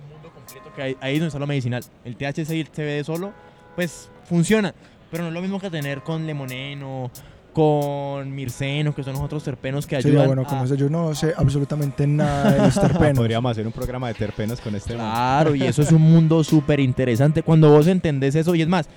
un 0.03 0.13
mundo 0.15 0.33
completo 0.33 0.73
que 0.75 0.83
hay, 0.83 0.97
ahí 1.01 1.15
es 1.15 1.21
donde 1.21 1.29
está 1.29 1.39
lo 1.39 1.47
medicinal. 1.47 1.83
El 2.05 2.17
THC 2.17 2.51
y 2.51 2.61
el 2.61 2.71
CBD 2.71 3.05
solo, 3.05 3.33
pues 3.77 4.11
funciona, 4.25 4.75
pero 5.11 5.23
no 5.25 5.29
es 5.29 5.35
lo 5.35 5.41
mismo 5.41 5.61
que 5.61 5.71
tener 5.71 6.03
con 6.03 6.27
lemoneno, 6.27 7.11
con 7.53 8.35
mirceno, 8.35 8.95
que 8.95 9.05
son 9.05 9.13
los 9.15 9.23
otros 9.23 9.45
terpenos 9.45 9.87
que 9.87 10.01
Sí, 10.03 10.09
ayudan 10.09 10.27
bueno, 10.27 10.43
a- 10.43 10.47
como 10.47 10.65
eso 10.65 10.75
yo 10.75 10.91
no 10.91 11.15
sé 11.15 11.33
absolutamente 11.37 12.07
nada 12.07 12.51
de 12.53 12.59
los 12.59 12.75
terpenos. 12.81 13.19
Podríamos 13.19 13.51
hacer 13.53 13.67
un 13.67 13.73
programa 13.73 14.09
de 14.09 14.15
terpenos 14.15 14.61
con 14.61 14.75
este. 14.75 14.95
Claro, 14.95 15.55
y 15.55 15.63
eso 15.63 15.83
es 15.83 15.93
un 15.93 16.03
mundo 16.03 16.43
súper 16.45 16.81
interesante. 16.81 17.43
Cuando 17.43 17.71
vos 17.71 17.87
entendés 17.87 18.35
eso, 18.35 18.55
y 18.55 18.63
es 18.63 18.69
más, 18.69 18.89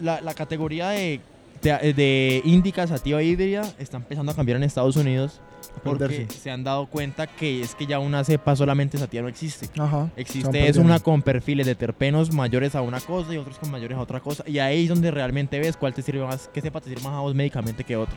la, 0.00 0.20
la 0.20 0.34
categoría 0.34 0.88
de, 0.90 1.20
de, 1.62 1.92
de 1.94 2.42
índica 2.44 2.86
sativa 2.86 3.22
híbrida 3.22 3.62
está 3.78 3.96
empezando 3.96 4.32
a 4.32 4.34
cambiar 4.34 4.56
en 4.56 4.64
Estados 4.64 4.96
Unidos 4.96 5.40
porque 5.82 6.06
perderse. 6.06 6.38
se 6.38 6.50
han 6.50 6.64
dado 6.64 6.86
cuenta 6.86 7.26
que 7.26 7.60
es 7.62 7.74
que 7.74 7.86
ya 7.86 7.98
una 7.98 8.24
cepa 8.24 8.54
solamente 8.56 8.98
sativa 8.98 9.22
no 9.22 9.28
existe. 9.28 9.68
Ajá. 9.80 10.10
Existe 10.16 10.68
es 10.68 10.76
una 10.76 11.00
con 11.00 11.22
perfiles 11.22 11.66
de 11.66 11.74
terpenos 11.74 12.32
mayores 12.32 12.74
a 12.74 12.82
una 12.82 13.00
cosa 13.00 13.32
y 13.34 13.38
otros 13.38 13.58
con 13.58 13.70
mayores 13.70 13.96
a 13.98 14.00
otra 14.00 14.20
cosa. 14.20 14.44
Y 14.46 14.58
ahí 14.58 14.84
es 14.84 14.88
donde 14.88 15.10
realmente 15.10 15.58
ves 15.58 15.76
cuál 15.76 15.94
te 15.94 16.02
sirve 16.02 16.24
más, 16.24 16.50
qué 16.52 16.60
cepa 16.60 16.80
te 16.80 16.88
sirve 16.88 17.02
más 17.02 17.14
a 17.14 17.20
vos 17.20 17.34
médicamente 17.34 17.84
que 17.84 17.96
otro. 17.96 18.16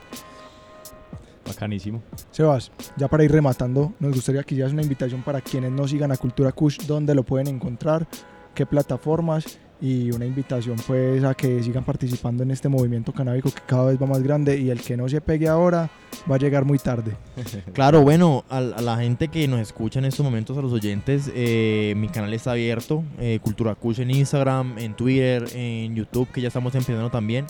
Bacanísimo. 1.46 2.02
Sebas, 2.32 2.72
ya 2.98 3.08
para 3.08 3.24
ir 3.24 3.32
rematando, 3.32 3.94
nos 4.00 4.14
gustaría 4.14 4.44
que 4.44 4.56
hicieras 4.56 4.74
una 4.74 4.82
invitación 4.82 5.22
para 5.22 5.42
quienes 5.42 5.72
no 5.72 5.88
sigan 5.88 6.12
a 6.12 6.18
Cultura 6.18 6.52
Kush, 6.52 6.80
dónde 6.88 7.14
lo 7.14 7.24
pueden 7.24 7.48
encontrar, 7.48 8.08
qué 8.56 8.66
plataformas 8.66 9.60
y 9.82 10.12
una 10.12 10.26
invitación 10.26 10.78
pues 10.88 11.24
a 11.24 11.34
que 11.34 11.62
sigan 11.62 11.84
participando 11.84 12.44
en 12.44 12.52
este 12.52 12.70
movimiento 12.70 13.12
canábico 13.12 13.52
que 13.52 13.62
cada 13.66 13.86
vez 13.86 14.02
va 14.02 14.08
más 14.08 14.24
grande 14.24 14.58
y 14.58 14.70
el 14.70 14.82
que 14.82 14.96
no 14.96 15.10
se 15.10 15.22
pegue 15.22 15.48
ahora 15.48 15.90
va 16.30 16.36
a 16.36 16.40
llegar 16.40 16.66
muy 16.66 16.80
tarde. 16.80 17.16
Claro, 17.74 18.02
bueno, 18.02 18.46
a, 18.50 18.62
la 18.62 18.98
gente 18.98 19.28
que 19.28 19.48
nos 19.48 19.60
escucha 19.60 20.00
en 20.00 20.06
estos 20.06 20.24
momentos, 20.24 20.58
a 20.58 20.62
los 20.62 20.72
oyentes, 20.72 21.30
eh, 21.36 21.94
mi 21.98 22.08
canal 22.08 22.34
está 22.34 22.52
abierto, 22.52 23.04
eh, 23.20 23.40
Cultura 23.42 23.76
Kush 23.76 24.00
en 24.00 24.12
Instagram, 24.12 24.78
en 24.78 24.94
Twitter, 24.96 25.46
en 25.54 25.94
YouTube, 25.94 26.30
que 26.32 26.42
ya 26.42 26.48
estamos 26.48 26.74
empezando 26.74 27.10
también. 27.10 27.46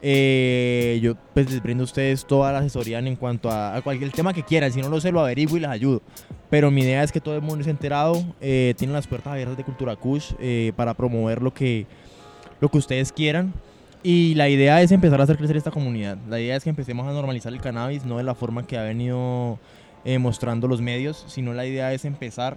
Eh, 0.00 0.98
yo 1.02 1.14
pues 1.34 1.50
les 1.50 1.62
brindo 1.62 1.82
a 1.82 1.84
ustedes 1.84 2.26
toda 2.26 2.52
la 2.52 2.58
asesoría 2.58 2.98
en 3.00 3.16
cuanto 3.16 3.50
a, 3.50 3.76
a 3.76 3.82
cualquier 3.82 4.10
tema 4.12 4.32
que 4.32 4.42
quieran, 4.42 4.72
si 4.72 4.80
no 4.80 4.88
lo 4.88 5.00
sé 5.00 5.12
lo 5.12 5.20
averiguo 5.20 5.58
y 5.58 5.60
les 5.60 5.70
ayudo. 5.70 6.02
Pero 6.56 6.70
mi 6.70 6.80
idea 6.80 7.02
es 7.02 7.12
que 7.12 7.20
todo 7.20 7.34
el 7.34 7.42
mundo 7.42 7.58
esté 7.58 7.70
enterado, 7.70 8.24
eh, 8.40 8.72
tienen 8.78 8.94
las 8.94 9.06
puertas 9.06 9.30
abiertas 9.30 9.58
de 9.58 9.62
Cultura 9.62 9.94
Kush 9.94 10.32
eh, 10.38 10.72
para 10.74 10.94
promover 10.94 11.42
lo 11.42 11.52
que, 11.52 11.84
lo 12.62 12.70
que 12.70 12.78
ustedes 12.78 13.12
quieran. 13.12 13.52
Y 14.02 14.34
la 14.36 14.48
idea 14.48 14.80
es 14.80 14.90
empezar 14.90 15.20
a 15.20 15.24
hacer 15.24 15.36
crecer 15.36 15.58
esta 15.58 15.70
comunidad. 15.70 16.16
La 16.30 16.40
idea 16.40 16.56
es 16.56 16.64
que 16.64 16.70
empecemos 16.70 17.06
a 17.06 17.12
normalizar 17.12 17.52
el 17.52 17.60
cannabis, 17.60 18.06
no 18.06 18.16
de 18.16 18.22
la 18.22 18.34
forma 18.34 18.66
que 18.66 18.78
ha 18.78 18.84
venido 18.84 19.58
eh, 20.06 20.18
mostrando 20.18 20.66
los 20.66 20.80
medios, 20.80 21.26
sino 21.28 21.52
la 21.52 21.66
idea 21.66 21.92
es 21.92 22.06
empezar 22.06 22.56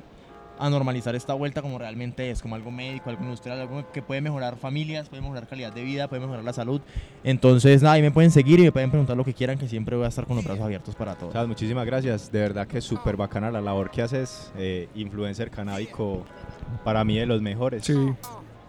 a 0.59 0.69
normalizar 0.69 1.15
esta 1.15 1.33
vuelta 1.33 1.61
como 1.61 1.79
realmente 1.79 2.29
es, 2.29 2.41
como 2.41 2.55
algo 2.55 2.69
médico, 2.69 3.09
algo 3.09 3.23
industrial, 3.23 3.61
algo 3.61 3.89
que 3.91 4.01
puede 4.01 4.21
mejorar 4.21 4.57
familias, 4.57 5.09
puede 5.09 5.21
mejorar 5.21 5.47
calidad 5.47 5.71
de 5.73 5.83
vida, 5.83 6.07
puede 6.09 6.19
mejorar 6.21 6.43
la 6.43 6.53
salud. 6.53 6.81
Entonces, 7.23 7.81
nada, 7.81 7.95
ahí 7.95 8.01
me 8.01 8.11
pueden 8.11 8.29
seguir 8.31 8.59
y 8.59 8.63
me 8.63 8.71
pueden 8.71 8.89
preguntar 8.89 9.15
lo 9.17 9.23
que 9.23 9.33
quieran, 9.33 9.57
que 9.57 9.67
siempre 9.67 9.95
voy 9.95 10.05
a 10.05 10.09
estar 10.09 10.25
con 10.25 10.35
los 10.35 10.45
brazos 10.45 10.63
abiertos 10.63 10.95
para 10.95 11.15
todos. 11.15 11.33
Sabes, 11.33 11.47
muchísimas 11.47 11.85
gracias. 11.85 12.31
De 12.31 12.39
verdad 12.41 12.67
que 12.67 12.79
es 12.79 12.83
súper 12.83 13.15
bacana 13.17 13.49
la 13.51 13.61
labor 13.61 13.89
que 13.89 14.01
haces. 14.01 14.51
eh, 14.57 14.87
influencer 14.95 15.49
canábico, 15.49 16.25
para 16.83 17.03
mí 17.03 17.17
de 17.17 17.25
los 17.25 17.41
mejores. 17.41 17.85
Sí, 17.85 17.93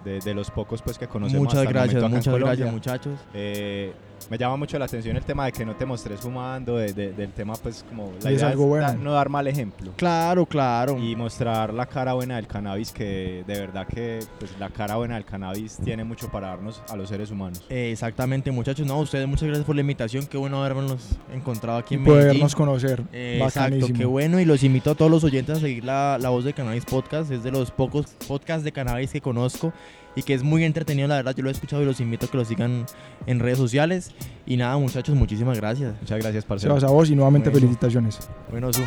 De, 0.05 0.18
de 0.20 0.33
los 0.35 0.50
pocos 0.50 0.81
pues 0.83 0.96
que 0.96 1.07
conocemos. 1.09 1.44
Muchas 1.44 1.59
hasta 1.61 1.70
gracias, 1.70 1.96
acá 2.03 2.09
muchas 2.09 2.35
gracias 2.38 2.72
muchachos. 2.72 3.18
Eh, 3.35 3.92
me 4.29 4.37
llama 4.39 4.57
mucho 4.57 4.79
la 4.79 4.85
atención 4.85 5.17
el 5.17 5.25
tema 5.25 5.47
de 5.47 5.53
que 5.53 5.65
no 5.65 5.75
te 5.77 5.87
mostrés 5.87 6.21
fumando, 6.21 6.77
de- 6.77 6.93
de- 6.93 7.13
del 7.13 7.33
tema 7.33 7.55
pues 7.55 7.85
como 7.89 8.13
la 8.15 8.21
Sí, 8.23 8.29
es 8.29 8.35
idea 8.41 8.49
algo 8.49 8.67
bueno. 8.67 8.87
da- 8.87 8.95
no 8.95 9.13
dar 9.13 9.29
mal 9.29 9.47
ejemplo. 9.47 9.93
Claro, 9.97 10.47
claro. 10.47 10.99
Y 10.99 11.17
mostrar 11.17 11.73
la 11.73 11.87
cara 11.87 12.13
buena 12.15 12.37
del 12.37 12.47
cannabis, 12.47 12.93
que 12.93 13.45
de 13.47 13.59
verdad 13.61 13.87
que 13.87 14.21
pues, 14.39 14.53
la 14.59 14.69
cara 14.69 14.97
buena 14.97 15.15
del 15.15 15.25
cannabis 15.25 15.79
tiene 15.83 16.05
mucho 16.05 16.31
para 16.31 16.49
darnos 16.49 16.83
a 16.89 16.97
los 16.97 17.09
seres 17.09 17.31
humanos. 17.31 17.65
Eh, 17.69 17.91
exactamente, 17.93 18.51
muchachos. 18.51 18.87
No, 18.87 18.99
ustedes 18.99 19.27
muchas 19.27 19.45
gracias 19.49 19.65
por 19.67 19.75
la 19.75 19.81
invitación. 19.81 20.27
Qué 20.27 20.37
bueno 20.37 20.63
habernos 20.63 21.09
encontrado 21.33 21.79
aquí 21.79 21.95
y 21.95 21.99
en 21.99 22.03
Medellín. 22.05 22.27
podernos 22.29 22.55
conocer. 22.55 23.03
Eh, 23.13 23.41
exacto, 23.43 23.87
qué 23.97 24.05
bueno. 24.05 24.41
Y 24.41 24.45
los 24.45 24.63
invito 24.65 24.91
a 24.91 24.95
todos 24.95 25.11
los 25.11 25.25
oyentes 25.25 25.59
a 25.59 25.61
seguir 25.61 25.85
la, 25.85 26.19
la 26.21 26.29
voz 26.31 26.45
de 26.45 26.53
Cannabis 26.53 26.85
Podcast. 26.85 27.31
Es 27.31 27.43
de 27.43 27.51
los 27.51 27.71
pocos 27.71 28.07
podcasts 28.29 28.65
de 28.65 28.73
cannabis 28.73 29.11
que 29.13 29.21
conozco 29.21 29.73
y 30.16 30.23
que 30.23 30.35
es 30.35 30.42
muy 30.42 30.64
entretenido, 30.64 31.09
la 31.09 31.16
verdad. 31.16 31.35
Yo 31.37 31.42
lo 31.42 31.49
he 31.49 31.53
escuchado 31.53 31.83
y 31.83 31.87
los 31.87 32.01
invito 32.01 32.27
a 32.27 32.29
que 32.31 32.37
lo 32.37 32.44
sigan 32.44 32.87
en 33.27 33.38
redes 33.38 33.59
sociales. 33.59 34.12
Y 34.46 34.57
nada, 34.57 34.77
muchachos, 34.77 35.14
muchísimas 35.14 35.57
gracias. 35.59 35.94
Muchas 36.01 36.18
gracias, 36.18 36.44
parcero. 36.44 36.75
Sebas, 36.79 36.90
a 36.90 36.92
vos 36.92 37.11
y 37.11 37.14
nuevamente 37.16 37.51
Bueno. 37.51 37.66
felicitaciones. 37.66 38.18
Bueno, 38.51 38.73
sumo. 38.73 38.87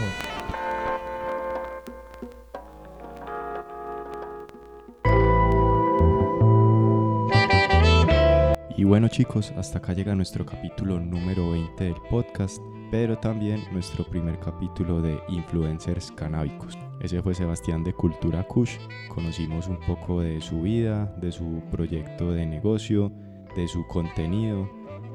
Y 8.75 8.83
bueno 8.85 9.07
chicos, 9.07 9.53
hasta 9.57 9.77
acá 9.77 9.93
llega 9.93 10.15
nuestro 10.15 10.45
capítulo 10.45 10.99
número 10.99 11.51
20 11.51 11.83
del 11.83 11.95
podcast, 12.09 12.61
pero 12.93 13.17
también 13.17 13.63
nuestro 13.71 14.03
primer 14.03 14.39
capítulo 14.39 15.01
de 15.01 15.19
Influencers 15.27 16.11
Canábicos. 16.11 16.77
Ese 16.99 17.23
fue 17.23 17.33
Sebastián 17.33 17.83
de 17.83 17.91
Cultura 17.91 18.43
Kush. 18.43 18.77
Conocimos 19.09 19.67
un 19.67 19.79
poco 19.79 20.21
de 20.21 20.39
su 20.41 20.61
vida, 20.61 21.05
de 21.19 21.31
su 21.31 21.63
proyecto 21.71 22.31
de 22.31 22.45
negocio, 22.45 23.11
de 23.55 23.67
su 23.67 23.83
contenido 23.87 24.69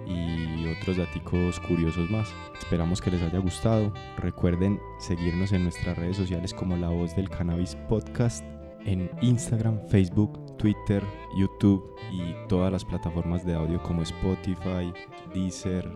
y 0.08 0.66
otros 0.66 0.96
daticos 0.96 1.60
curiosos 1.60 2.10
más. 2.10 2.28
Esperamos 2.58 3.00
que 3.00 3.12
les 3.12 3.22
haya 3.22 3.38
gustado. 3.38 3.94
Recuerden 4.16 4.80
seguirnos 4.98 5.52
en 5.52 5.62
nuestras 5.62 5.96
redes 5.96 6.16
sociales 6.16 6.52
como 6.52 6.76
La 6.76 6.88
Voz 6.88 7.14
del 7.14 7.30
Cannabis 7.30 7.76
Podcast 7.88 8.44
en 8.86 9.08
Instagram, 9.22 9.78
Facebook, 9.86 10.56
Twitter, 10.56 11.04
YouTube 11.36 11.94
y 12.10 12.34
todas 12.48 12.72
las 12.72 12.84
plataformas 12.84 13.46
de 13.46 13.54
audio 13.54 13.80
como 13.84 14.02
Spotify, 14.02 14.92
Deezer, 15.32 15.88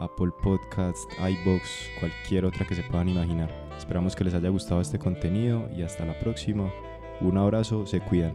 Apple 0.00 0.32
Podcasts, 0.42 1.06
iBox, 1.18 1.90
cualquier 2.00 2.44
otra 2.44 2.66
que 2.66 2.74
se 2.74 2.82
puedan 2.82 3.08
imaginar. 3.08 3.50
Esperamos 3.76 4.16
que 4.16 4.24
les 4.24 4.34
haya 4.34 4.48
gustado 4.48 4.80
este 4.80 4.98
contenido 4.98 5.68
y 5.76 5.82
hasta 5.82 6.04
la 6.04 6.18
próxima. 6.18 6.70
Un 7.20 7.38
abrazo, 7.38 7.86
se 7.86 8.00
cuidan. 8.00 8.34